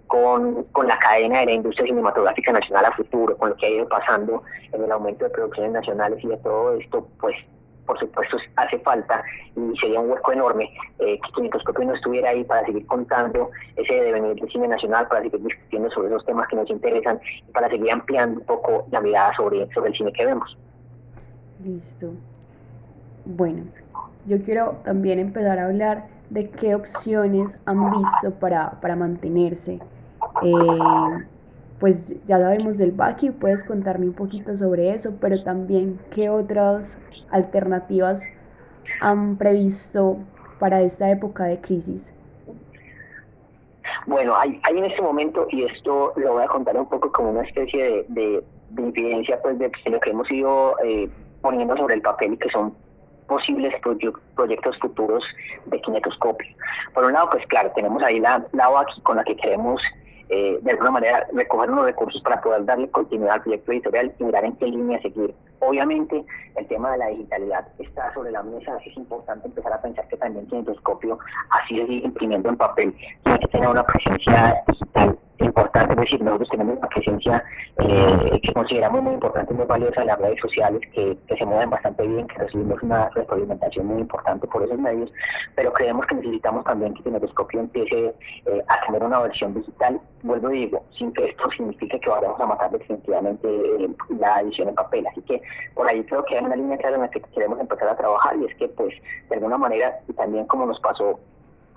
con, 0.08 0.64
con, 0.66 0.88
la 0.88 0.98
cadena 1.00 1.40
de 1.40 1.46
la 1.48 1.52
industria 1.54 1.88
cinematográfica 1.88 2.52
nacional 2.52 2.86
a 2.86 2.92
futuro, 2.92 3.38
con 3.38 3.50
lo 3.50 3.56
que 3.56 3.66
ha 3.66 3.70
ido 3.70 3.88
pasando 3.88 4.44
en 4.72 4.84
el 4.84 4.92
aumento 4.92 5.26
de 5.26 5.32
producciones 5.32 5.72
nacionales 5.72 6.24
y 6.24 6.28
de 6.28 6.38
todo 6.38 6.74
esto, 6.74 7.08
pues 7.20 7.36
por 7.86 8.00
supuesto 8.00 8.38
hace 8.56 8.80
falta 8.80 9.24
y 9.56 9.78
sería 9.80 10.00
un 10.00 10.12
hueco 10.12 10.32
enorme 10.32 10.70
eh, 11.00 11.20
que 11.20 11.86
no 11.86 11.94
estuviera 11.94 12.30
ahí 12.30 12.44
para 12.44 12.66
seguir 12.66 12.86
contando 12.86 13.50
ese 13.76 13.94
devenir 14.02 14.36
del 14.36 14.50
cine 14.50 14.68
nacional, 14.68 15.08
para 15.08 15.22
seguir 15.22 15.42
discutiendo 15.42 15.90
sobre 15.92 16.10
esos 16.10 16.26
temas 16.26 16.48
que 16.48 16.56
nos 16.56 16.70
interesan 16.70 17.20
y 17.48 17.52
para 17.52 17.70
seguir 17.70 17.92
ampliando 17.92 18.40
un 18.40 18.46
poco 18.46 18.88
la 18.92 19.02
mirada 19.02 19.34
sobre, 19.36 19.68
sobre 19.74 19.90
el 19.90 19.96
cine 19.96 20.14
que 20.14 20.26
vemos. 20.26 20.58
Listo. 21.64 22.12
Bueno, 23.26 23.64
yo 24.26 24.42
quiero 24.42 24.78
también 24.84 25.20
empezar 25.20 25.60
a 25.60 25.66
hablar 25.66 26.08
de 26.30 26.50
qué 26.50 26.76
opciones 26.76 27.60
han 27.66 27.92
visto 27.92 28.32
para, 28.40 28.72
para 28.82 28.96
mantenerse. 28.96 29.80
Eh, 30.42 30.54
pues 31.84 32.16
ya 32.24 32.40
sabemos 32.40 32.78
del 32.78 32.94
Baki, 32.94 33.32
puedes 33.32 33.66
contarme 33.66 34.06
un 34.06 34.14
poquito 34.14 34.56
sobre 34.56 34.92
eso, 34.92 35.18
pero 35.20 35.44
también 35.44 36.00
qué 36.12 36.30
otras 36.30 36.98
alternativas 37.30 38.26
han 39.02 39.38
previsto 39.38 40.18
para 40.60 40.80
esta 40.80 41.12
época 41.12 41.44
de 41.44 41.60
crisis. 41.60 42.14
Bueno, 44.08 44.34
hay, 44.38 44.62
hay 44.64 44.78
en 44.78 44.86
este 44.86 45.02
momento, 45.02 45.46
y 45.50 45.64
esto 45.64 46.14
lo 46.16 46.32
voy 46.32 46.46
a 46.46 46.48
contar 46.48 46.78
un 46.78 46.88
poco 46.88 47.12
como 47.12 47.32
una 47.32 47.42
especie 47.42 47.84
de, 47.84 48.06
de, 48.08 48.44
evidencia 48.88 49.42
pues, 49.42 49.60
de 49.60 49.70
lo 49.88 50.00
que 50.00 50.12
hemos 50.12 50.32
ido 50.32 50.78
eh, 50.86 51.10
poniendo 51.42 51.76
sobre 51.76 51.96
el 51.96 52.02
papel 52.02 52.36
y 52.36 52.38
que 52.38 52.50
son 52.50 52.74
posibles 53.28 53.74
proyectos 54.36 54.80
futuros 54.80 55.26
de 55.66 55.82
kinetoscopio. 55.82 56.48
Por 56.94 57.04
un 57.04 57.12
lado, 57.12 57.30
pues 57.30 57.46
claro, 57.48 57.74
tenemos 57.76 58.02
ahí 58.04 58.22
la, 58.22 58.42
la 58.54 58.70
con 59.04 59.18
la 59.18 59.26
que 59.26 59.36
queremos 59.36 59.82
eh, 60.30 60.60
de 60.62 60.72
alguna 60.72 60.92
manera 60.92 61.28
recoger 61.34 61.72
unos 61.72 61.86
recursos 61.86 62.22
para 62.22 62.42
poder 62.42 62.66
darle 62.66 62.90
continuidad 62.90 63.36
al 63.36 63.42
proyecto 63.42 63.72
editorial 63.72 64.14
y 64.18 64.24
mirar 64.24 64.46
en 64.46 64.56
qué 64.58 64.66
línea 64.66 65.02
seguir. 65.02 65.34
Obviamente, 65.60 66.24
el 66.56 66.68
tema 66.68 66.92
de 66.92 66.98
la 66.98 67.08
digitalidad 67.08 67.68
está 67.80 68.14
sobre 68.14 68.32
la 68.32 68.44
mesa, 68.44 68.78
es 68.86 68.98
importante 68.98 69.48
empezar 69.48 69.74
a 69.74 69.82
pensar 69.82 70.08
que 70.08 70.18
también 70.18 70.46
Kinetoscopio, 70.48 71.18
así 71.50 71.78
se 71.78 71.88
sigue 71.88 72.06
imprimiendo 72.06 72.50
en 72.50 72.58
papel, 72.58 72.96
tiene 73.24 73.40
que 73.40 73.48
tener 73.48 73.70
una 73.70 73.84
presencia 73.84 74.64
digital 74.68 75.18
importante, 75.44 75.94
es 75.94 76.00
decir, 76.00 76.22
nosotros 76.22 76.50
tenemos 76.50 76.78
una 76.78 76.88
presencia 76.88 77.44
eh, 77.80 78.40
que 78.42 78.54
consideramos 78.54 79.02
muy 79.02 79.14
importante, 79.14 79.54
muy 79.54 79.66
valiosa 79.66 80.02
en 80.02 80.08
las 80.08 80.20
redes 80.20 80.40
sociales, 80.40 80.82
que, 80.94 81.18
que, 81.28 81.38
se 81.38 81.46
mueven 81.46 81.70
bastante 81.70 82.08
bien, 82.08 82.28
que 82.28 82.38
recibimos 82.38 82.82
una 82.84 83.10
retroalimentación 83.10 83.86
muy 83.86 84.02
importante 84.02 84.48
por 84.48 84.64
esos 84.64 84.78
medios, 84.78 85.12
pero 85.56 85.74
creemos 85.74 86.06
que 86.08 86.16
necesitamos 86.16 86.64
también 86.66 86.94
que 86.94 87.04
Kinetoscopio 87.04 87.60
empiece 87.60 88.16
eh, 88.46 88.64
a 88.68 88.86
tener 88.86 89.04
una 89.04 89.20
versión 89.20 89.54
digital, 89.54 90.00
vuelvo 90.24 90.52
y 90.52 90.60
digo, 90.60 90.86
sin 90.98 91.12
que 91.14 91.26
esto 91.26 91.50
signifique 91.52 92.00
que 92.00 92.10
vayamos 92.10 92.40
a 92.40 92.46
matar 92.46 92.72
definitivamente 92.72 93.48
eh, 93.48 93.90
la 94.20 94.42
edición 94.42 94.70
en 94.70 94.76
papel, 94.76 95.08
así 95.08 95.22
que 95.22 95.42
por 95.74 95.88
ahí 95.88 96.04
creo 96.04 96.24
que 96.26 96.38
hay 96.38 96.46
una 96.46 96.56
línea 96.56 96.78
clara 96.78 96.96
en 96.96 97.02
la 97.02 97.10
que 97.10 97.22
queremos 97.22 97.60
empezar 97.60 97.90
a 97.90 97.98
trabajar 97.98 98.36
y 98.38 98.46
es 98.46 98.56
que 98.56 98.68
pues 98.70 98.94
de 99.30 99.36
alguna 99.36 99.58
manera, 99.58 100.00
y 100.08 100.14
también 100.14 100.46
como 100.46 100.66
nos 100.66 100.80
pasó 100.80 101.20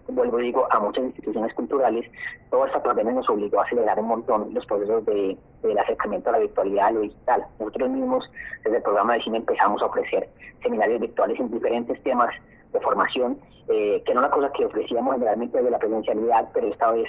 vuelvo 0.08 0.38
digo, 0.38 0.67
a 0.70 0.81
muchas 0.81 1.05
instituciones 1.05 1.53
culturales, 1.55 2.11
toda 2.50 2.67
esta 2.67 2.82
pandemia 2.82 3.14
nos 3.14 3.29
obligó 3.29 3.61
a 3.61 3.64
acelerar 3.64 3.99
un 3.99 4.08
montón 4.08 4.49
los 4.53 4.64
procesos 4.67 5.05
de, 5.06 5.37
del 5.62 5.79
acercamiento 5.79 6.29
a 6.31 6.32
la 6.32 6.38
virtualidad, 6.38 6.87
a 6.87 6.91
lo 6.93 7.00
digital. 7.00 7.47
Nosotros 7.58 7.91
mismos, 7.91 8.31
desde 8.64 8.79
el 8.79 8.82
programa 8.82 9.14
de 9.14 9.20
cine, 9.20 9.38
empezamos 9.38 9.82
a 9.82 9.87
ofrecer 9.87 10.29
seminarios 10.62 11.00
virtuales 11.00 11.38
en 11.41 11.50
diferentes 11.50 12.03
temas 12.03 12.35
de 12.73 12.81
formación, 12.81 13.38
eh, 13.69 14.03
que 14.05 14.12
era 14.12 14.20
una 14.20 14.31
cosa 14.31 14.50
que 14.53 14.64
ofrecíamos 14.64 15.14
generalmente 15.14 15.58
desde 15.58 15.70
la 15.70 15.79
presencialidad, 15.79 16.49
pero 16.53 16.69
esta 16.69 16.93
vez 16.93 17.08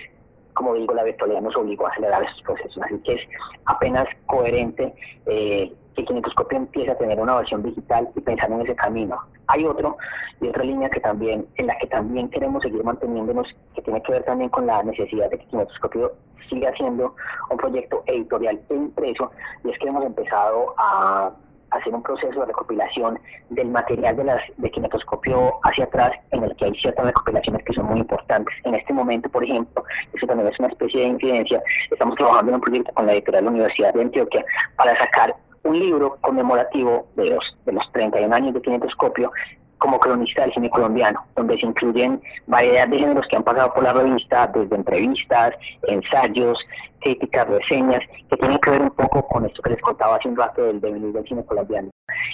como 0.58 0.74
digo, 0.74 0.96
la 0.96 1.04
virtualidad 1.04 1.42
nos 1.42 1.56
obligó 1.56 1.86
a 1.86 1.92
acelerar 1.92 2.24
esos 2.24 2.42
procesos. 2.42 2.82
Así 2.82 2.98
que 3.04 3.14
es 3.14 3.22
apenas 3.66 4.08
coherente 4.26 4.92
eh, 5.28 5.72
que 5.96 6.04
Kinetoscopio 6.04 6.58
empiece 6.58 6.90
a 6.90 6.98
tener 6.98 7.20
una 7.20 7.36
versión 7.36 7.62
digital 7.62 8.10
y 8.16 8.22
pensar 8.22 8.52
en 8.52 8.62
ese 8.62 8.76
camino. 8.76 9.20
Hay 9.48 9.66
otro 9.66 9.98
y 10.42 10.48
otra 10.48 10.64
línea 10.64 10.90
que 10.90 11.00
también, 11.00 11.48
en 11.56 11.68
la 11.68 11.78
que 11.78 11.88
también 11.88 12.30
queremos 12.30 12.64
seguir 12.64 12.84
manteniéndonos, 12.84 13.48
que 13.76 13.82
tiene 13.82 14.02
que 14.04 14.12
ver 14.12 14.24
también 14.24 14.50
con 14.50 14.68
la 14.68 14.84
necesidad 14.84 15.30
de 15.30 15.40
que 15.40 15.46
Kinetoscopio 15.46 16.14
siga 16.50 16.72
siendo 16.76 17.16
un 17.50 17.58
proyecto 17.58 18.04
editorial 18.06 18.60
e 18.70 18.74
impreso, 18.74 19.32
y 19.64 19.70
es 19.70 19.80
que 19.80 19.88
hemos 19.88 20.06
empezado 20.06 20.74
a 20.78 21.32
hacer 21.72 21.94
un 21.94 22.02
proceso 22.02 22.40
de 22.40 22.46
recopilación 22.46 23.20
del 23.50 23.70
material 23.70 24.16
de 24.16 24.24
las 24.24 24.42
de 24.56 24.72
kinetoscopio 24.72 25.60
hacia 25.64 25.86
atrás, 25.86 26.12
en 26.32 26.44
el 26.44 26.56
que 26.56 26.66
hay 26.66 26.76
ciertas 26.76 27.06
recopilaciones 27.06 27.64
que 27.66 27.74
son 27.74 27.86
muy 27.86 28.00
importantes. 28.00 28.56
En 28.64 28.76
este 28.76 28.94
momento, 28.94 29.30
por 29.30 29.44
ejemplo, 29.44 29.84
eso 30.14 30.26
también 30.28 30.48
es 30.48 30.60
una 30.60 30.70
especie 30.70 31.02
de 31.02 31.08
incidencia, 31.08 31.62
estamos 31.92 32.16
trabajando 32.16 32.52
en 32.52 32.56
un 32.56 32.62
proyecto 32.62 32.94
con 32.94 33.06
la 33.06 33.14
editorial 33.14 33.44
de 33.44 33.46
la 33.46 33.52
Universidad 33.52 33.94
de 33.94 34.02
Antioquia 34.02 34.46
para 34.78 34.96
sacar 34.96 35.36
un 35.68 35.80
libro 35.80 36.18
conmemorativo 36.22 37.08
de 37.16 37.32
los, 37.32 37.58
de 37.66 37.74
los 37.74 37.92
31 37.92 38.36
años 38.36 38.54
de 38.54 38.62
kinetoscopio 38.62 39.32
como 39.78 40.00
cronista 40.00 40.42
del 40.42 40.54
cine 40.54 40.70
colombiano, 40.70 41.24
donde 41.36 41.58
se 41.58 41.66
incluyen 41.66 42.22
variedad 42.48 42.88
de 42.88 42.98
géneros 42.98 43.28
que 43.28 43.36
han 43.36 43.44
pasado 43.44 43.74
por 43.74 43.84
la 43.84 43.94
revista, 43.94 44.48
desde 44.48 44.76
entrevistas, 44.76 45.52
ensayos, 45.84 46.60
críticas, 47.00 47.48
reseñas, 47.48 48.02
que 48.30 48.38
tienen 48.38 48.58
que 48.58 48.72
ver 48.72 48.82
un 48.82 48.92
poco 48.92 49.28
con 49.28 49.46
esto 49.46 49.62
que 49.62 49.70
les 49.72 49.82
contaba 49.82 50.16
hace 50.16 50.30
un 50.30 50.36
rato 50.36 50.64
del 50.64 50.82
devenir 50.82 51.14
del 51.14 51.28
cine 51.28 51.46
colombiano. 51.46 51.90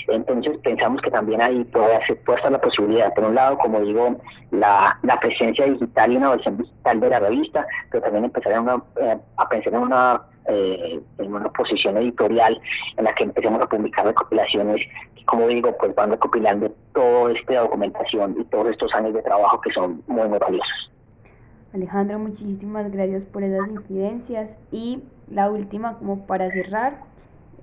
Entonces 0.07 0.57
pensamos 0.63 1.01
que 1.01 1.11
también 1.11 1.41
ahí 1.41 1.63
puede, 1.65 1.95
hacer, 1.95 2.21
puede 2.23 2.37
estar 2.37 2.51
la 2.51 2.61
posibilidad, 2.61 3.13
por 3.13 3.25
un 3.25 3.35
lado, 3.35 3.57
como 3.57 3.81
digo, 3.81 4.15
la, 4.51 4.97
la 5.01 5.19
presencia 5.19 5.65
digital 5.65 6.13
y 6.13 6.17
una 6.17 6.29
versión 6.29 6.57
digital 6.57 6.99
de 6.99 7.09
la 7.09 7.19
revista, 7.19 7.67
pero 7.91 8.03
también 8.03 8.25
empezar 8.25 8.53
a, 8.53 8.83
eh, 9.01 9.17
a 9.35 9.49
pensar 9.49 9.73
en 9.73 9.81
una 9.81 10.21
eh, 10.47 11.01
en 11.17 11.33
una 11.33 11.49
posición 11.51 11.97
editorial 11.97 12.59
en 12.97 13.03
la 13.03 13.13
que 13.13 13.23
empecemos 13.23 13.61
a 13.61 13.67
publicar 13.67 14.05
recopilaciones 14.05 14.85
que, 15.15 15.25
como 15.25 15.47
digo, 15.47 15.75
pues 15.77 15.93
van 15.95 16.11
recopilando 16.11 16.69
toda 16.93 17.31
esta 17.31 17.61
documentación 17.61 18.35
y 18.39 18.43
todos 18.45 18.67
estos 18.71 18.93
años 18.93 19.13
de 19.13 19.21
trabajo 19.21 19.59
que 19.61 19.69
son 19.69 20.03
muy, 20.07 20.27
muy 20.27 20.39
valiosos. 20.39 20.91
Alejandro, 21.73 22.19
muchísimas 22.19 22.91
gracias 22.91 23.25
por 23.25 23.43
esas 23.43 23.67
incidencias. 23.67 24.59
Y 24.71 25.03
la 25.27 25.49
última, 25.49 25.97
como 25.97 26.27
para 26.27 26.51
cerrar, 26.51 27.01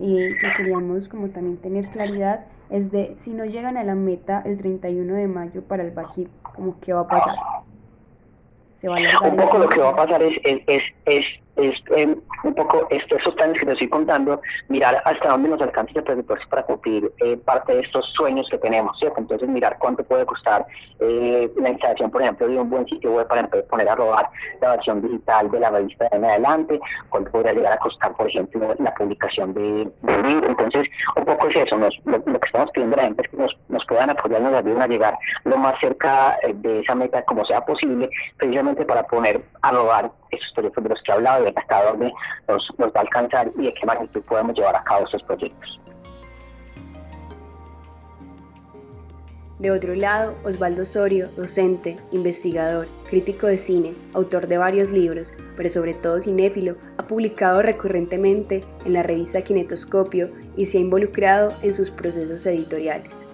eh, 0.00 0.34
que 0.40 0.48
queríamos 0.56 1.08
como 1.08 1.28
también 1.30 1.58
tener 1.58 1.88
claridad, 1.88 2.46
es 2.70 2.90
de 2.90 3.14
si 3.18 3.34
no 3.34 3.44
llegan 3.44 3.76
a 3.76 3.84
la 3.84 3.94
meta 3.94 4.42
el 4.44 4.58
31 4.58 5.14
de 5.14 5.28
mayo 5.28 5.62
para 5.62 5.82
el 5.82 5.90
Baki, 5.90 6.28
como 6.42 6.80
qué 6.80 6.92
va 6.92 7.00
a 7.00 7.06
pasar. 7.06 7.36
Se 8.76 8.88
va 8.88 8.96
a 8.96 9.28
Un 9.28 9.36
poco 9.36 9.58
lo 9.58 9.68
que 9.68 9.80
va 9.80 9.90
a 9.90 9.96
pasar 9.96 10.22
es, 10.22 10.40
es, 10.42 10.62
es, 10.66 10.82
es 11.04 11.24
es 11.60 11.76
eh, 11.96 12.16
un 12.44 12.54
poco 12.54 12.86
esto, 12.90 13.16
esos 13.16 13.34
planes 13.34 13.58
que 13.60 13.66
te 13.66 13.72
estoy 13.72 13.88
contando, 13.88 14.40
mirar 14.68 15.02
hasta 15.04 15.28
dónde 15.28 15.48
nos 15.50 15.60
alcanza 15.60 15.92
ese 15.92 16.02
presupuesto 16.02 16.48
para 16.48 16.62
cumplir 16.62 17.12
eh, 17.18 17.36
parte 17.36 17.74
de 17.74 17.80
estos 17.80 18.06
sueños 18.14 18.48
que 18.50 18.58
tenemos, 18.58 18.98
¿cierto? 18.98 19.20
Entonces 19.20 19.48
mirar 19.48 19.76
cuánto 19.78 20.02
puede 20.04 20.24
costar 20.24 20.66
eh, 21.00 21.50
la 21.56 21.70
instalación, 21.70 22.10
por 22.10 22.22
ejemplo, 22.22 22.48
de 22.48 22.58
un 22.58 22.70
buen 22.70 22.86
sitio 22.86 23.12
web 23.12 23.26
para 23.26 23.46
poner 23.46 23.88
a 23.88 23.94
robar 23.94 24.30
la 24.60 24.76
versión 24.76 25.02
digital 25.02 25.50
de 25.50 25.60
la 25.60 25.70
revista 25.70 26.08
de 26.10 26.16
en 26.16 26.24
adelante, 26.24 26.80
cuánto 27.08 27.30
podría 27.30 27.52
llegar 27.52 27.72
a 27.72 27.78
costar, 27.78 28.14
por 28.14 28.26
ejemplo, 28.26 28.74
la 28.78 28.94
publicación 28.94 29.54
de, 29.54 29.90
de 30.02 30.22
libro. 30.22 30.48
Entonces, 30.48 30.88
un 31.16 31.24
poco 31.24 31.48
es 31.48 31.56
eso, 31.56 31.78
nos, 31.78 31.98
lo, 32.04 32.22
que 32.22 32.46
estamos 32.46 32.70
pidiendo 32.72 32.96
a 32.96 32.98
la 32.98 33.04
gente 33.04 33.22
es 33.22 33.28
que 33.28 33.36
nos, 33.36 33.56
nos 33.68 33.84
puedan 33.86 34.10
apoyar, 34.10 34.40
nos 34.42 34.54
ayuden 34.54 34.82
a 34.82 34.86
llegar 34.86 35.18
lo 35.44 35.56
más 35.56 35.74
cerca 35.80 36.38
de 36.54 36.80
esa 36.80 36.94
meta 36.94 37.22
como 37.22 37.44
sea 37.44 37.64
posible, 37.64 38.10
precisamente 38.36 38.84
para 38.84 39.02
poner 39.04 39.42
a 39.62 39.70
robar 39.70 40.10
esos 40.30 40.52
proyectos 40.52 40.84
de 40.84 40.90
los 40.90 41.02
que 41.02 41.12
he 41.12 41.14
hablado, 41.14 41.44
de 41.44 41.52
hasta 41.54 41.84
dónde 41.84 42.12
nos, 42.48 42.68
va 42.80 42.90
a 42.94 43.00
alcanzar 43.00 43.50
y 43.58 43.64
de 43.64 43.74
qué 43.74 43.86
magnitud 43.86 44.22
podemos 44.22 44.56
llevar 44.56 44.76
a 44.76 44.84
cabo 44.84 45.04
estos 45.04 45.22
proyectos. 45.24 45.80
De 49.60 49.70
otro 49.70 49.94
lado, 49.94 50.34
Osvaldo 50.42 50.82
Osorio, 50.82 51.28
docente, 51.36 51.96
investigador, 52.12 52.86
crítico 53.10 53.46
de 53.46 53.58
cine, 53.58 53.92
autor 54.14 54.46
de 54.46 54.56
varios 54.56 54.90
libros, 54.90 55.34
pero 55.54 55.68
sobre 55.68 55.92
todo 55.92 56.18
cinéfilo, 56.18 56.76
ha 56.96 57.06
publicado 57.06 57.60
recurrentemente 57.60 58.62
en 58.86 58.94
la 58.94 59.02
revista 59.02 59.42
Kinetoscopio 59.42 60.30
y 60.56 60.64
se 60.64 60.78
ha 60.78 60.80
involucrado 60.80 61.52
en 61.60 61.74
sus 61.74 61.90
procesos 61.90 62.46
editoriales. 62.46 63.26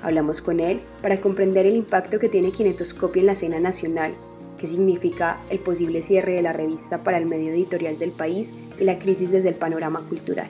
Hablamos 0.00 0.40
con 0.40 0.60
él 0.60 0.80
para 1.02 1.20
comprender 1.20 1.66
el 1.66 1.76
impacto 1.76 2.18
que 2.18 2.30
tiene 2.30 2.50
Kinetoscopio 2.50 3.20
en 3.20 3.26
la 3.26 3.32
escena 3.32 3.60
nacional 3.60 4.14
qué 4.58 4.66
significa 4.66 5.40
el 5.50 5.60
posible 5.60 6.02
cierre 6.02 6.32
de 6.32 6.42
la 6.42 6.52
revista 6.52 7.02
para 7.04 7.18
el 7.18 7.26
medio 7.26 7.52
editorial 7.52 7.98
del 7.98 8.10
país 8.10 8.52
y 8.78 8.84
la 8.84 8.98
crisis 8.98 9.30
desde 9.30 9.50
el 9.50 9.54
panorama 9.54 10.00
cultural. 10.08 10.48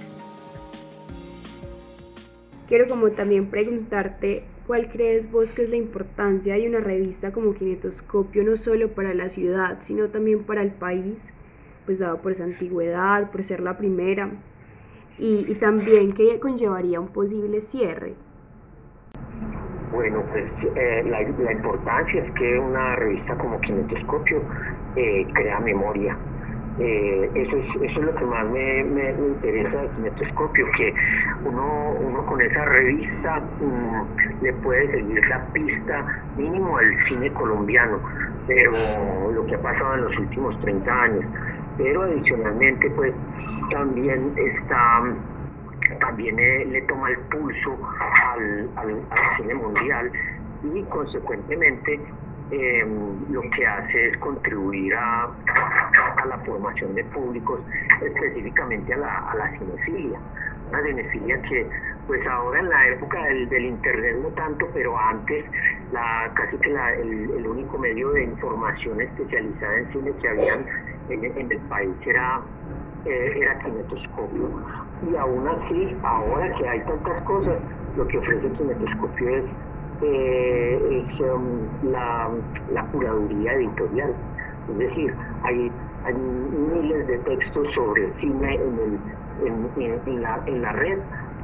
Quiero 2.69 2.87
como 2.87 3.11
también 3.13 3.49
preguntarte 3.49 4.45
cuál 4.67 4.91
crees 4.91 5.31
vos 5.31 5.55
que 5.55 5.63
es 5.63 5.71
la 5.71 5.77
importancia 5.77 6.55
de 6.55 6.69
una 6.69 6.81
revista 6.81 7.33
como 7.33 7.55
Kinetoscopio 7.55 8.45
no 8.45 8.57
solo 8.57 8.89
para 8.91 9.15
la 9.15 9.31
ciudad, 9.31 9.79
sino 9.81 10.09
también 10.09 10.45
para 10.45 10.63
el 10.63 10.73
país, 10.73 11.17
pues 11.87 11.99
dado 11.99 12.21
por 12.21 12.33
esa 12.33 12.45
antigüedad, 12.45 13.31
por 13.31 13.43
ser 13.43 13.61
la 13.61 13.79
primera, 13.79 14.31
y, 15.19 15.51
y 15.51 15.55
también 15.55 16.13
qué 16.13 16.39
conllevaría 16.39 17.01
un 17.01 17.09
posible 17.09 17.63
cierre. 17.63 18.15
Bueno, 19.91 20.23
pues 20.31 20.45
eh, 20.77 21.03
la, 21.07 21.53
importancia 21.53 22.23
es 22.23 22.31
que 22.33 22.59
una 22.59 22.97
revista 22.97 23.35
como 23.37 23.59
Kinetoscopio 23.61 24.43
eh, 24.97 25.27
crea 25.33 25.61
memoria. 25.61 26.17
Eh, 26.79 27.31
eso, 27.35 27.57
es, 27.57 27.91
eso 27.91 28.01
es 28.01 28.07
lo 28.07 28.15
que 28.15 28.25
más 28.25 28.47
me, 28.51 28.81
interesa 29.11 29.83
de 29.83 29.89
Kinetoscopio, 29.97 30.67
que 30.77 30.95
uno, 31.45 31.93
uno 32.01 32.27
con 32.27 32.41
esa 32.41 32.65
revista 32.67 33.41
mm, 33.61 34.43
le 34.43 34.53
puede 34.55 34.91
seguir 34.93 35.27
la 35.29 35.45
pista 35.53 36.23
mínimo 36.37 36.77
al 36.77 37.09
cine 37.09 37.33
colombiano, 37.33 37.99
pero 38.47 38.73
lo 39.33 39.47
que 39.47 39.55
ha 39.55 39.63
pasado 39.63 39.95
en 39.95 40.03
los 40.03 40.19
últimos 40.19 40.61
30 40.61 41.03
años. 41.03 41.25
Pero 41.79 42.03
adicionalmente, 42.03 42.91
pues 42.91 43.15
también 43.71 44.33
está 44.37 45.03
también 46.09 46.37
le 46.73 46.81
toma 46.83 47.11
el 47.11 47.19
pulso 47.31 47.79
al, 48.33 48.69
cine 49.37 49.55
mundial 49.55 50.11
y 50.75 50.83
consecuentemente 50.85 52.01
em, 52.51 53.31
lo 53.31 53.43
que 53.51 53.67
hace 53.67 54.09
es 54.09 54.17
contribuir 54.17 54.95
a, 54.95 55.29
la 56.27 56.39
formación 56.47 56.95
de 56.95 57.05
públicos, 57.05 57.61
específicamente 58.01 58.95
a 58.95 58.97
la, 58.97 59.59
cinefilia. 59.59 60.19
Una 60.71 60.83
cinefilia 60.83 61.43
que 61.43 61.67
pues 62.07 62.27
ahora 62.27 62.61
en 62.61 62.71
la 62.71 62.89
época 62.89 63.23
del, 63.25 63.65
internet 63.65 64.17
no 64.23 64.29
tanto, 64.29 64.67
pero 64.73 64.99
antes 64.99 65.45
la, 65.93 66.31
casi 66.35 66.57
que 66.57 66.71
la, 66.71 66.95
el, 66.95 67.47
único 67.47 67.79
medio 67.79 68.13
de 68.13 68.25
información 68.25 68.99
especializada 69.01 69.79
en 69.79 69.93
cine 69.93 70.13
que 70.23 70.29
habían 70.29 70.65
en 71.11 71.53
el 71.53 71.59
país 71.69 71.95
era 72.07 72.41
eh, 73.09 73.41
era 73.41 73.59
kinetoscopio. 73.59 74.49
Y 75.11 75.17
aún 75.17 75.49
así, 75.49 75.97
ahora 76.03 76.55
que 76.57 76.69
hay 76.69 76.81
tantas 76.81 77.23
cosas, 77.23 77.57
lo 77.97 78.07
que 78.07 78.19
ofrece 78.19 78.51
kinetoscopio 78.51 79.29
es, 79.29 79.45
eh, 80.03 81.05
es 81.09 81.21
um, 81.21 81.91
la, 81.91 82.31
la, 82.73 82.85
curaduría 82.87 83.55
editorial. 83.55 84.15
Es 84.71 84.79
decir, 84.79 85.15
hay, 85.43 85.73
hay 86.05 86.15
miles 86.15 87.07
de 87.07 87.19
textos 87.19 87.67
sobre 87.75 88.13
cine 88.21 88.55
en, 88.55 88.79
el, 88.79 89.99
en, 90.07 90.23
la, 90.23 90.41
en 90.47 90.63
la 90.63 90.73
red, 90.73 90.99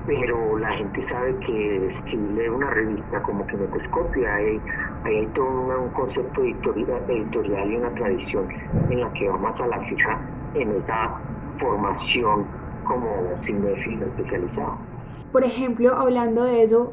pero 0.06 0.58
la 0.58 0.70
gente 0.72 1.06
sabe 1.08 1.34
que 1.38 1.96
si 2.04 2.16
lee 2.16 2.48
una 2.48 2.70
revista 2.70 3.22
como 3.22 3.46
Kinetoscopio 3.46 4.30
hay, 4.30 4.60
hay 5.04 5.26
todo 5.28 5.80
un, 5.80 5.88
concepto 5.90 6.42
editorial, 6.42 7.02
editorial 7.08 7.72
y 7.72 7.76
una 7.76 7.90
tradición 7.90 8.48
en 8.90 9.00
la 9.00 9.10
que 9.14 9.28
vamos 9.28 9.58
a 9.60 9.66
la 9.66 9.80
fija 9.80 10.20
en 10.54 10.70
esa 10.72 11.18
formación 11.58 12.46
como 12.84 13.06
cinéfilo 13.44 14.06
especializado. 14.06 14.78
Por 15.32 15.44
ejemplo, 15.44 15.94
hablando 15.94 16.44
de 16.44 16.62
eso, 16.62 16.92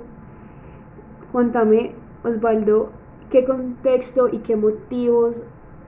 cuéntame, 1.31 1.93
Osvaldo, 2.23 2.91
qué 3.29 3.45
contexto 3.45 4.29
y 4.31 4.39
qué 4.39 4.55
motivos 4.55 5.41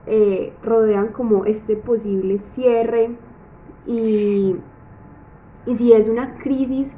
eh, 0.06 0.52
rodean 0.62 1.08
como 1.08 1.44
este 1.44 1.76
posible 1.76 2.38
cierre 2.38 3.16
y, 3.86 4.56
y 5.66 5.74
si 5.74 5.92
es 5.92 6.08
una 6.08 6.36
crisis 6.38 6.96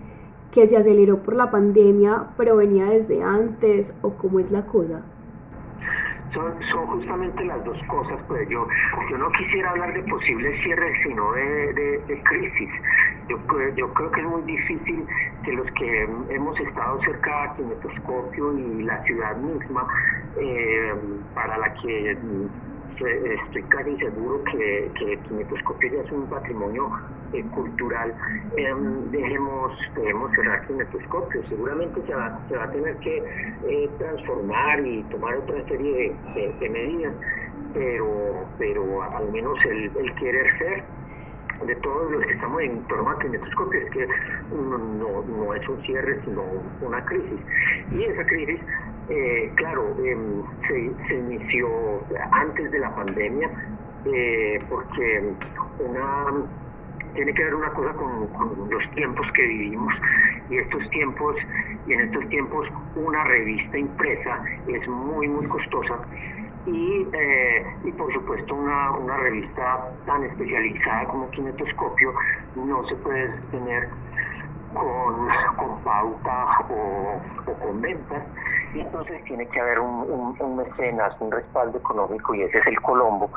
que 0.51 0.67
se 0.67 0.77
aceleró 0.77 1.23
por 1.23 1.37
la 1.37 1.51
pandemia, 1.51 2.29
pero 2.37 2.57
venía 2.57 2.87
desde 2.87 3.23
antes 3.23 3.95
o 4.03 4.11
cómo 4.13 4.41
es 4.41 4.51
la 4.51 4.67
cosa 4.67 5.03
son, 6.71 6.87
justamente 6.87 7.45
las 7.45 7.65
dos 7.65 7.79
cosas, 7.89 8.21
pues 8.29 8.49
yo, 8.49 8.67
yo 9.11 9.19
no 9.19 9.31
quisiera 9.33 9.71
hablar 9.71 9.93
de 9.95 10.03
posibles 10.03 10.61
cierres, 10.63 10.99
sino 11.03 11.33
de, 11.33 12.23
crisis. 12.25 12.71
Yo, 13.29 13.39
yo 13.77 13.93
creo 13.95 14.11
que 14.11 14.21
es 14.21 14.27
muy 14.27 14.43
difícil 14.43 15.07
que 15.45 15.53
los 15.53 15.67
que 15.73 16.03
hemos 16.31 16.59
estado 16.61 17.01
cerca 17.03 17.55
de 17.57 17.63
Kinetoscopio 17.63 18.59
y 18.59 18.83
la 18.83 19.03
ciudad 19.05 19.37
misma, 19.37 19.87
eh, 20.39 20.95
para 21.35 21.59
la 21.59 21.75
que 21.75 22.17
estoy 23.01 23.63
casi 23.65 23.97
seguro 23.99 24.43
que, 24.45 24.91
que 24.99 25.19
Kinetoscopio 25.29 25.93
ya 25.93 26.03
es 26.03 26.13
un 26.13 26.27
patrimonio 26.29 26.91
eh, 27.37 27.45
cultural, 27.55 28.15
em, 28.57 29.11
dejemos, 29.11 29.73
debemos 29.95 30.31
cerrar 30.33 30.67
Kinetoscopio. 30.67 31.47
Seguramente 31.49 32.01
se 32.07 32.15
va, 32.15 32.39
se 32.49 32.57
va 32.57 32.65
a 32.65 32.71
tener 32.71 32.97
que 32.99 33.17
eh, 33.69 33.91
transformar 33.99 34.87
y 34.87 35.03
tomar 35.05 35.37
otra 35.37 35.63
serie 35.69 36.15
de, 36.35 36.69
medidas, 36.69 37.15
pero, 37.75 38.47
pero 38.59 39.03
al 39.03 39.31
menos 39.31 39.59
el, 39.65 39.91
el 39.97 40.15
querer 40.15 40.59
ser 40.59 40.85
de 41.65 41.75
todos 41.77 42.11
los 42.11 42.25
que 42.25 42.33
estamos 42.33 42.63
en 42.63 42.83
torno 42.85 43.11
a 43.11 43.19
kinetoscopio 43.19 43.81
es 43.81 43.91
que 43.91 44.07
no, 44.53 45.23
no, 45.23 45.55
es 45.55 45.69
un 45.69 45.83
cierre, 45.83 46.21
sino 46.25 46.43
una 46.83 47.05
crisis. 47.05 47.41
Y 47.93 48.03
esa 48.05 48.25
crisis, 48.27 48.61
eh, 49.09 49.51
claro, 49.57 49.95
se, 49.97 50.93
se, 51.09 51.15
inició 51.15 51.69
antes 52.33 52.71
de 52.71 52.79
la 52.79 52.95
pandemia, 52.95 53.51
eh, 54.05 54.63
porque 54.69 55.33
una 55.81 56.27
tiene 57.17 57.35
que 57.35 57.45
ver 57.45 57.55
una 57.55 57.71
cosa 57.71 57.93
con, 57.95 58.71
los 58.71 58.91
tiempos 58.95 59.27
que 59.33 59.43
vivimos. 59.43 59.93
Y 60.49 60.59
estos 60.59 60.89
tiempos 60.91 61.37
y 61.87 61.93
en 61.93 62.01
estos 62.03 62.29
tiempos 62.29 62.69
una 62.95 63.25
revista 63.25 63.79
impresa 63.79 64.45
es 64.69 64.87
muy 64.89 65.27
muy 65.29 65.47
costosa. 65.49 65.99
Y, 66.67 67.07
eh, 67.13 67.67
y 67.85 67.93
por 67.93 68.13
supuesto 68.13 68.55
una, 68.55 68.91
una, 68.93 69.17
revista 69.19 69.89
tan 70.05 70.25
especializada 70.25 71.05
como 71.07 71.31
Kinetoscopio 71.31 72.13
no 72.57 72.85
se 72.89 72.97
puede 72.97 73.29
tener 73.53 73.89
con, 74.75 75.29
con 75.57 75.81
pauta 75.83 76.47
o, 76.69 77.21
con 77.61 77.81
ventas. 77.81 78.23
Y 78.75 78.81
entonces 78.81 79.23
tiene 79.25 79.47
que 79.47 79.61
haber 79.61 79.79
un, 79.79 80.37
un, 80.39 80.57
mecenas, 80.57 81.15
un 81.21 81.31
respaldo 81.31 81.79
económico 81.79 82.35
y 82.35 82.43
ese 82.43 82.59
es 82.59 82.67
el 82.67 82.81
Colombo. 82.83 83.31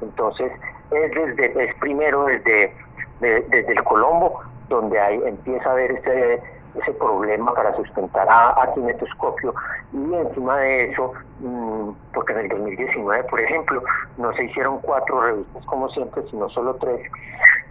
Entonces 0.00 0.52
es, 0.90 1.10
desde, 1.10 1.64
es 1.64 1.74
primero 1.76 2.24
desde, 2.26 2.72
desde 3.20 3.72
el 3.72 3.84
Colombo 3.84 4.40
donde 4.68 5.00
hay, 5.00 5.20
empieza 5.24 5.68
a 5.68 5.72
haber 5.72 5.92
ese 5.92 6.42
ese 6.82 6.92
problema 6.92 7.54
para 7.54 7.74
sustentar 7.74 8.28
a, 8.28 8.62
a 8.62 8.74
Kinetoscopio 8.74 9.54
y 9.92 10.14
encima 10.14 10.58
de 10.58 10.90
eso, 10.90 11.12
mm, 11.40 11.90
porque 12.12 12.32
en 12.32 12.38
el 12.40 12.48
2019, 12.48 13.24
por 13.24 13.40
ejemplo, 13.40 13.82
no 14.18 14.32
se 14.34 14.44
hicieron 14.44 14.80
cuatro 14.80 15.20
revistas 15.22 15.64
como 15.66 15.88
siempre, 15.90 16.22
sino 16.30 16.48
solo 16.50 16.74
tres, 16.76 17.10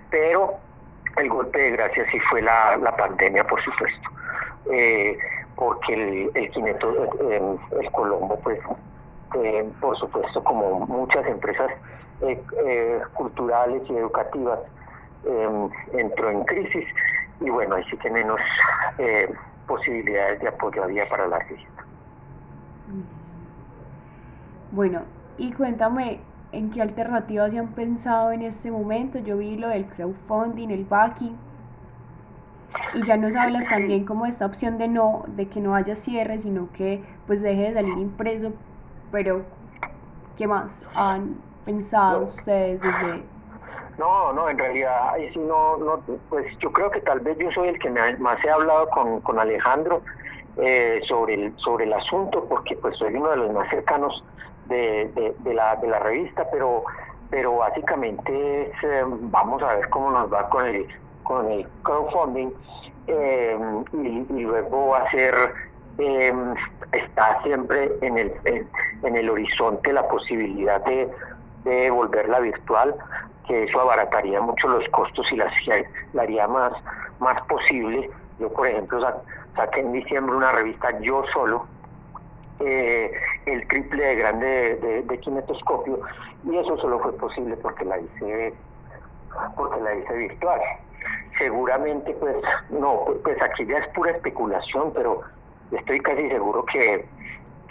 pero 0.10 0.56
el 1.18 1.30
golpe 1.30 1.60
de 1.60 1.72
gracia 1.72 2.06
sí 2.12 2.20
fue 2.22 2.42
la, 2.42 2.78
la 2.78 2.96
pandemia, 2.96 3.46
por 3.46 3.62
supuesto, 3.62 4.10
eh, 4.72 5.18
porque 5.56 5.94
el, 5.94 6.32
el, 6.34 6.50
Kineto, 6.52 6.92
el, 7.30 7.92
Colombo, 7.92 8.38
pues 8.44 8.60
eh, 9.36 9.70
por 9.80 9.96
supuesto, 9.98 10.44
como 10.44 10.82
muchas 10.82 11.26
empresas 11.28 11.72
eh, 12.22 13.02
culturales 13.14 13.84
y 13.90 13.98
educativas, 13.98 14.60
em, 15.26 15.70
entró 15.94 16.32
en 16.32 16.44
crisis 16.44 16.86
y 17.42 17.50
bueno, 17.50 17.76
ahí 17.76 17.84
sí 17.90 17.98
que 17.98 18.10
menos 18.10 18.40
posibilidades 19.68 20.40
de 20.42 20.48
apoyo 20.48 20.84
había 20.84 21.08
para 21.10 21.28
la 21.28 21.40
revista. 21.40 21.86
Bueno, 24.72 25.02
y 25.38 25.52
cuéntame, 25.52 26.20
¿en 26.52 26.70
qué 26.72 26.82
alternativas 26.82 27.52
se 27.52 27.60
han 27.60 27.70
pensado 27.70 28.32
en 28.32 28.42
este 28.42 28.72
momento? 28.72 29.20
Yo 29.20 29.38
vi 29.38 29.58
lo 29.58 29.70
del 29.70 29.86
crowdfunding, 29.86 30.70
el 30.70 30.86
backing, 30.86 31.36
y 32.94 33.04
ya 33.04 33.18
nos 33.18 33.36
hablas 33.36 33.68
también 33.68 34.06
como 34.06 34.26
de 34.26 34.30
esta 34.30 34.46
opción 34.46 34.78
de 34.78 34.88
no, 34.88 35.26
de 35.28 35.48
que 35.48 35.60
no 35.60 35.76
haya 35.76 35.96
cierre, 35.96 36.40
sino 36.40 36.72
que 36.72 37.04
pues 37.28 37.42
deje 37.42 37.64
de 37.64 37.74
salir 37.74 37.98
impreso, 37.98 38.54
pero 39.12 39.44
¿qué 40.38 40.48
más 40.48 40.84
han 40.94 41.36
pensado 41.66 42.24
ustedes 42.24 42.82
desde 42.82 43.24
no, 43.98 44.34
no, 44.34 44.50
en 44.50 44.58
realidad, 44.58 45.14
no, 45.36 45.78
no, 45.78 46.02
pues 46.30 46.46
yo 46.60 46.72
creo 46.72 46.92
que 46.92 47.02
tal 47.02 47.20
vez 47.22 47.38
yo 47.38 47.52
soy 47.52 47.70
el 47.70 47.80
que 47.80 47.90
más 47.90 48.44
he 48.44 48.50
hablado 48.50 48.90
con, 48.90 49.22
con 49.22 49.40
Alejandro 49.40 50.02
eh, 50.58 51.02
sobre, 51.08 51.36
el, 51.36 51.54
sobre 51.58 51.86
el 51.86 51.94
asunto, 51.94 52.46
porque 52.46 52.76
pues 52.76 52.98
soy 52.98 53.16
uno 53.16 53.30
de 53.32 53.38
los 53.38 53.52
más 53.54 53.70
cercanos 53.70 54.24
de, 54.68 55.34
de, 55.40 55.54
la, 55.54 55.76
de 55.76 55.88
la 55.88 56.00
revista, 56.00 56.48
pero, 56.52 56.84
pero 57.30 57.58
básicamente 57.58 58.72
eh, 58.84 59.04
vamos 59.06 59.62
a 59.64 59.76
ver 59.76 59.90
cómo 59.90 60.12
nos 60.12 60.32
va 60.32 60.50
con 60.50 60.66
el, 60.66 60.88
con 61.24 61.52
el 61.52 61.68
crowdfunding 61.84 62.50
eh, 63.08 63.58
y, 63.94 64.42
luego 64.42 64.90
va 64.90 65.00
a 65.00 65.12
ser 65.12 65.36
está 66.92 67.42
siempre 67.44 67.92
en 68.02 68.18
el, 68.18 68.34
en, 69.04 69.16
el 69.16 69.30
horizonte 69.30 69.94
la 69.94 70.08
posibilidad 70.08 70.84
de, 70.84 71.10
de 71.66 71.92
volverla 71.92 72.40
virtual 72.40 72.96
que 73.48 73.64
eso 73.64 73.80
abarataría 73.80 74.42
mucho 74.42 74.68
los 74.68 74.88
costos 74.90 75.32
y 75.32 75.36
la, 75.36 75.52
haría 76.20 76.48
más, 76.48 76.74
más 77.20 77.42
posible. 77.44 78.10
Yo, 78.40 78.52
por 78.52 78.68
ejemplo, 78.68 79.00
saqué 79.56 79.80
en 79.82 79.94
diciembre 79.94 80.36
una 80.36 80.52
revista 80.52 81.00
yo 81.02 81.24
solo, 81.32 81.66
eh, 82.60 83.12
el 83.46 83.68
triple 83.68 84.06
de 84.06 84.16
grande 84.16 84.76
de, 84.76 85.02
de, 85.04 85.20
kinetoscopio, 85.20 86.00
y 86.46 86.58
eso 86.58 86.78
solo 86.78 87.00
fue 87.00 87.14
posible 87.14 87.56
porque 87.58 87.86
la 87.86 88.00
hice, 88.00 88.54
porque 89.56 89.82
la 89.82 89.96
hice 89.96 90.14
virtual. 90.14 90.62
Seguramente, 91.38 92.14
pues, 92.14 92.38
no, 92.70 93.06
pues 93.24 93.42
aquí 93.42 93.66
ya 93.66 93.78
es 93.78 93.88
pura 93.90 94.12
especulación, 94.12 94.92
pero 94.94 95.22
estoy 95.72 96.00
casi 96.00 96.30
seguro 96.30 96.66
que, 96.66 97.06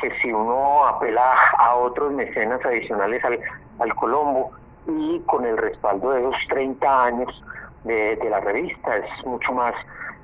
que 0.00 0.10
si 0.20 0.32
uno 0.32 0.84
apela 0.84 1.32
a 1.58 1.74
otros 1.76 2.12
mecenas 2.12 2.64
adicionales 2.64 3.24
al, 3.24 3.40
al 3.78 3.94
Colombo, 3.94 4.52
y 4.86 5.20
con 5.20 5.44
el 5.46 5.56
respaldo 5.56 6.10
de 6.10 6.22
los 6.22 6.36
30 6.48 7.04
años 7.04 7.42
de, 7.84 8.18
la 8.28 8.40
revista 8.40 8.96
es 8.96 9.26
mucho 9.26 9.52
más, 9.52 9.74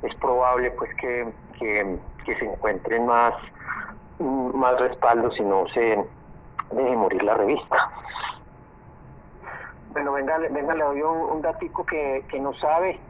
es 0.02 0.14
probable 0.16 0.70
pues 0.72 0.94
que, 0.96 1.28
que, 1.58 1.98
se 2.38 2.44
encuentren 2.44 3.06
más, 3.06 3.32
más 4.18 4.78
respaldos 4.78 5.38
y 5.38 5.42
no 5.42 5.66
se 5.68 6.04
deje 6.70 6.96
morir 6.96 7.22
la 7.24 7.34
revista. 7.34 7.90
Bueno, 9.92 10.12
venga, 10.12 10.38
venga 10.38 10.74
le 10.74 10.84
doy 10.84 11.02
un, 11.02 11.16
un 11.16 11.42
datico 11.42 11.84
que, 11.84 12.24
que 12.28 12.38
no 12.38 12.54
sabe, 12.54 13.00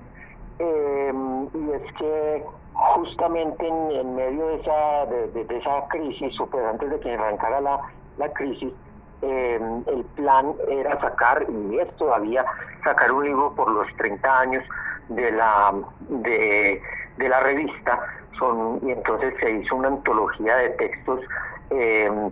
eh, 0.59 1.13
y 1.55 1.71
es 1.71 1.93
que 1.95 2.45
justamente 2.73 3.67
en, 3.67 4.15
medio 4.15 4.47
de 4.47 4.55
esa, 4.57 5.07
de, 5.07 5.59
esa 5.59 5.87
crisis, 5.89 6.39
o 6.41 6.47
pues 6.47 6.65
antes 6.65 6.91
de 6.91 7.01
que 7.01 7.13
arrancara 7.13 7.61
la, 7.61 7.81
la 8.17 8.33
crisis, 8.33 8.73
eh, 9.23 9.61
el 9.87 10.05
plan 10.17 10.55
era 10.69 10.99
sacar, 11.01 11.47
y 11.49 11.79
es 11.79 11.95
todavía, 11.97 12.45
sacar 12.85 13.13
un 13.13 13.25
libro 13.25 13.55
por 13.55 13.71
los 13.71 13.87
30 13.97 14.41
años 14.41 14.65
de 15.09 15.33
la, 15.33 15.75
de, 16.09 16.81
la 17.19 17.41
revista, 17.41 18.01
son, 18.39 18.81
y 18.83 18.93
entonces 18.93 19.35
se 19.41 19.51
hizo 19.51 19.77
una 19.77 19.89
antología 19.89 20.57
de 20.57 20.71
textos 20.71 21.21
em, 21.71 22.31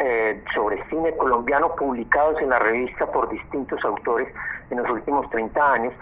eh, 0.00 0.42
sobre 0.54 0.82
cine 0.88 1.14
colombiano 1.16 1.74
publicados 1.74 2.40
en 2.40 2.50
la 2.50 2.58
revista 2.58 3.06
por 3.10 3.28
distintos 3.28 3.84
autores 3.84 4.28
en 4.70 4.78
los 4.78 4.90
últimos 4.90 5.28
30 5.30 5.72
años, 5.72 5.92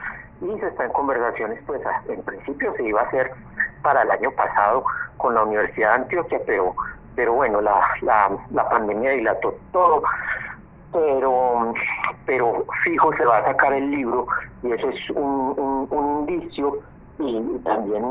y 0.40 0.60
se 0.60 0.66
está 0.66 0.84
en 0.84 0.92
conversaciones, 0.92 1.60
pues 1.66 1.80
en 2.08 2.22
principio 2.22 2.74
se 2.76 2.84
iba 2.84 3.00
a 3.00 3.04
hacer 3.04 3.32
para 3.82 4.02
el 4.02 4.10
año 4.10 4.30
pasado 4.32 4.84
con 5.16 5.34
la 5.34 5.42
Universidad 5.42 5.90
de 5.90 6.02
Antioquia, 6.02 6.40
pero 6.46 6.74
pero 7.14 7.34
bueno, 7.34 7.60
la, 7.60 7.80
la, 8.02 8.30
la 8.50 8.68
pandemia 8.68 9.12
dilató 9.12 9.54
todo, 9.72 10.02
pero, 10.92 11.72
pero 12.26 12.64
fijo 12.84 13.12
se 13.16 13.24
va 13.24 13.38
a 13.38 13.44
sacar 13.44 13.72
el 13.72 13.90
libro 13.90 14.26
y 14.62 14.72
eso 14.72 14.88
es 14.88 15.10
un, 15.10 15.86
un, 15.90 16.28
indicio 16.28 16.78
y 17.18 17.40
también 17.64 18.04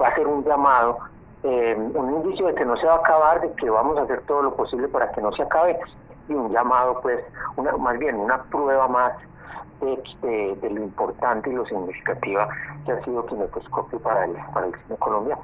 va 0.00 0.08
a 0.08 0.14
ser 0.14 0.26
un 0.26 0.44
llamado, 0.44 0.98
eh, 1.42 1.76
un 1.76 2.14
indicio 2.16 2.46
de 2.46 2.54
que 2.54 2.64
no 2.64 2.76
se 2.76 2.86
va 2.86 2.94
a 2.94 2.98
acabar, 2.98 3.40
de 3.40 3.52
que 3.52 3.70
vamos 3.70 3.98
a 3.98 4.02
hacer 4.02 4.20
todo 4.22 4.42
lo 4.42 4.54
posible 4.54 4.88
para 4.88 5.10
que 5.12 5.20
no 5.20 5.32
se 5.32 5.42
acabe 5.42 5.78
y 6.28 6.34
un 6.34 6.52
llamado, 6.52 7.00
pues, 7.00 7.24
una, 7.56 7.76
más 7.76 7.98
bien 7.98 8.16
una 8.16 8.42
prueba 8.44 8.86
más 8.88 9.12
de, 9.80 10.56
de, 10.60 10.70
lo 10.70 10.82
importante 10.82 11.50
y 11.50 11.54
lo 11.54 11.64
significativa 11.66 12.48
que 12.84 12.92
ha 12.92 13.04
sido 13.04 13.24
Kinetoscopio 13.26 13.98
para 14.00 14.24
el, 14.24 14.32
para 14.52 14.66
el 14.66 14.74
cine 14.74 14.96
colombiano. 14.98 15.42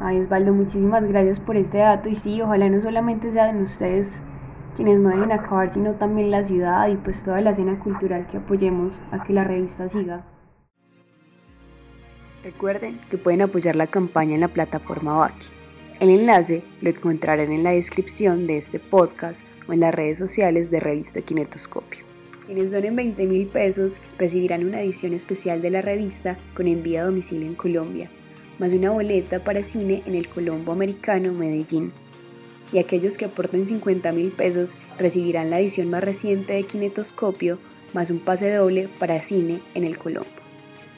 Ay, 0.00 0.18
Osvaldo, 0.18 0.52
muchísimas 0.52 1.04
gracias 1.04 1.38
por 1.38 1.56
este 1.56 1.78
dato 1.78 2.08
y 2.08 2.16
sí, 2.16 2.40
ojalá 2.42 2.68
no 2.68 2.80
solamente 2.82 3.32
sean 3.32 3.62
ustedes 3.62 4.22
quienes 4.74 4.98
no 4.98 5.10
deben 5.10 5.30
acabar, 5.30 5.72
sino 5.72 5.92
también 5.94 6.32
la 6.32 6.42
ciudad 6.42 6.88
y 6.88 6.96
pues 6.96 7.22
toda 7.22 7.40
la 7.40 7.50
escena 7.50 7.78
cultural 7.78 8.26
que 8.26 8.38
apoyemos 8.38 9.00
a 9.12 9.22
que 9.22 9.32
la 9.32 9.44
revista 9.44 9.88
siga. 9.88 10.26
Recuerden 12.42 13.00
que 13.08 13.18
pueden 13.18 13.42
apoyar 13.42 13.76
la 13.76 13.86
campaña 13.86 14.34
en 14.34 14.40
la 14.40 14.48
plataforma 14.48 15.16
Baki. 15.16 15.46
El 16.00 16.10
enlace 16.10 16.64
lo 16.80 16.90
encontrarán 16.90 17.52
en 17.52 17.62
la 17.62 17.70
descripción 17.70 18.48
de 18.48 18.56
este 18.56 18.80
podcast 18.80 19.44
o 19.68 19.72
en 19.72 19.80
las 19.80 19.94
redes 19.94 20.18
sociales 20.18 20.72
de 20.72 20.80
Revista 20.80 21.22
Kinetoscopio. 21.22 22.04
Quienes 22.46 22.72
donen 22.72 22.96
20 22.96 23.26
mil 23.26 23.46
pesos 23.46 24.00
recibirán 24.18 24.66
una 24.66 24.82
edición 24.82 25.14
especial 25.14 25.62
de 25.62 25.70
la 25.70 25.80
revista 25.82 26.36
con 26.54 26.66
envío 26.66 27.00
a 27.00 27.04
domicilio 27.04 27.46
en 27.46 27.54
Colombia 27.54 28.10
más 28.58 28.72
una 28.72 28.90
boleta 28.90 29.40
para 29.40 29.62
cine 29.62 30.02
en 30.06 30.14
el 30.14 30.28
Colombo 30.28 30.72
Americano 30.72 31.32
Medellín. 31.32 31.92
Y 32.72 32.78
aquellos 32.78 33.18
que 33.18 33.26
aporten 33.26 33.66
50 33.66 34.12
mil 34.12 34.30
pesos 34.32 34.76
recibirán 34.98 35.50
la 35.50 35.60
edición 35.60 35.90
más 35.90 36.02
reciente 36.02 36.54
de 36.54 36.64
Kinetoscopio, 36.64 37.58
más 37.92 38.10
un 38.10 38.18
pase 38.18 38.52
doble 38.52 38.88
para 38.98 39.22
cine 39.22 39.60
en 39.74 39.84
el 39.84 39.98
Colombo. 39.98 40.30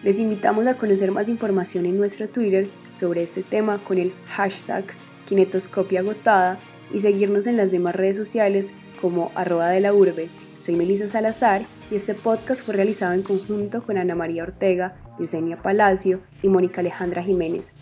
Les 0.02 0.18
invitamos 0.18 0.66
a 0.66 0.74
conocer 0.74 1.10
más 1.10 1.28
información 1.28 1.86
en 1.86 1.98
nuestro 1.98 2.28
Twitter 2.28 2.68
sobre 2.92 3.22
este 3.22 3.42
tema 3.42 3.78
con 3.82 3.98
el 3.98 4.12
hashtag 4.28 4.84
Kinetoscopia 5.26 6.00
agotada 6.00 6.58
y 6.92 7.00
seguirnos 7.00 7.46
en 7.46 7.56
las 7.56 7.70
demás 7.70 7.94
redes 7.94 8.16
sociales 8.16 8.72
como 9.00 9.32
arroba 9.34 9.68
de 9.68 9.80
la 9.80 9.92
urbe. 9.92 10.28
Soy 10.60 10.76
Melissa 10.76 11.06
Salazar 11.06 11.62
y 11.90 11.96
este 11.96 12.14
podcast 12.14 12.64
fue 12.64 12.74
realizado 12.74 13.12
en 13.14 13.22
conjunto 13.22 13.82
con 13.82 13.98
Ana 13.98 14.14
María 14.14 14.44
Ortega 14.44 14.96
Yesenia 15.18 15.62
Palacio 15.62 16.20
y 16.42 16.48
Mónica 16.48 16.80
Alejandra 16.80 17.22
Jiménez. 17.22 17.72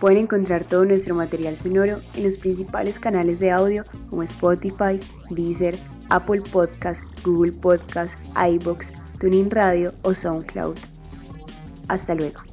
Pueden 0.00 0.18
encontrar 0.18 0.64
todo 0.64 0.84
nuestro 0.84 1.14
material 1.14 1.56
sonoro 1.56 2.00
en 2.14 2.24
los 2.24 2.36
principales 2.36 3.00
canales 3.00 3.40
de 3.40 3.50
audio 3.50 3.84
como 4.10 4.22
Spotify, 4.22 5.00
Deezer, 5.30 5.78
Apple 6.10 6.42
Podcast, 6.52 7.02
Google 7.24 7.52
Podcast, 7.52 8.18
iBox, 8.36 8.92
TuneIn 9.18 9.50
Radio 9.50 9.94
o 10.02 10.14
SoundCloud. 10.14 10.76
Hasta 11.88 12.14
luego. 12.14 12.45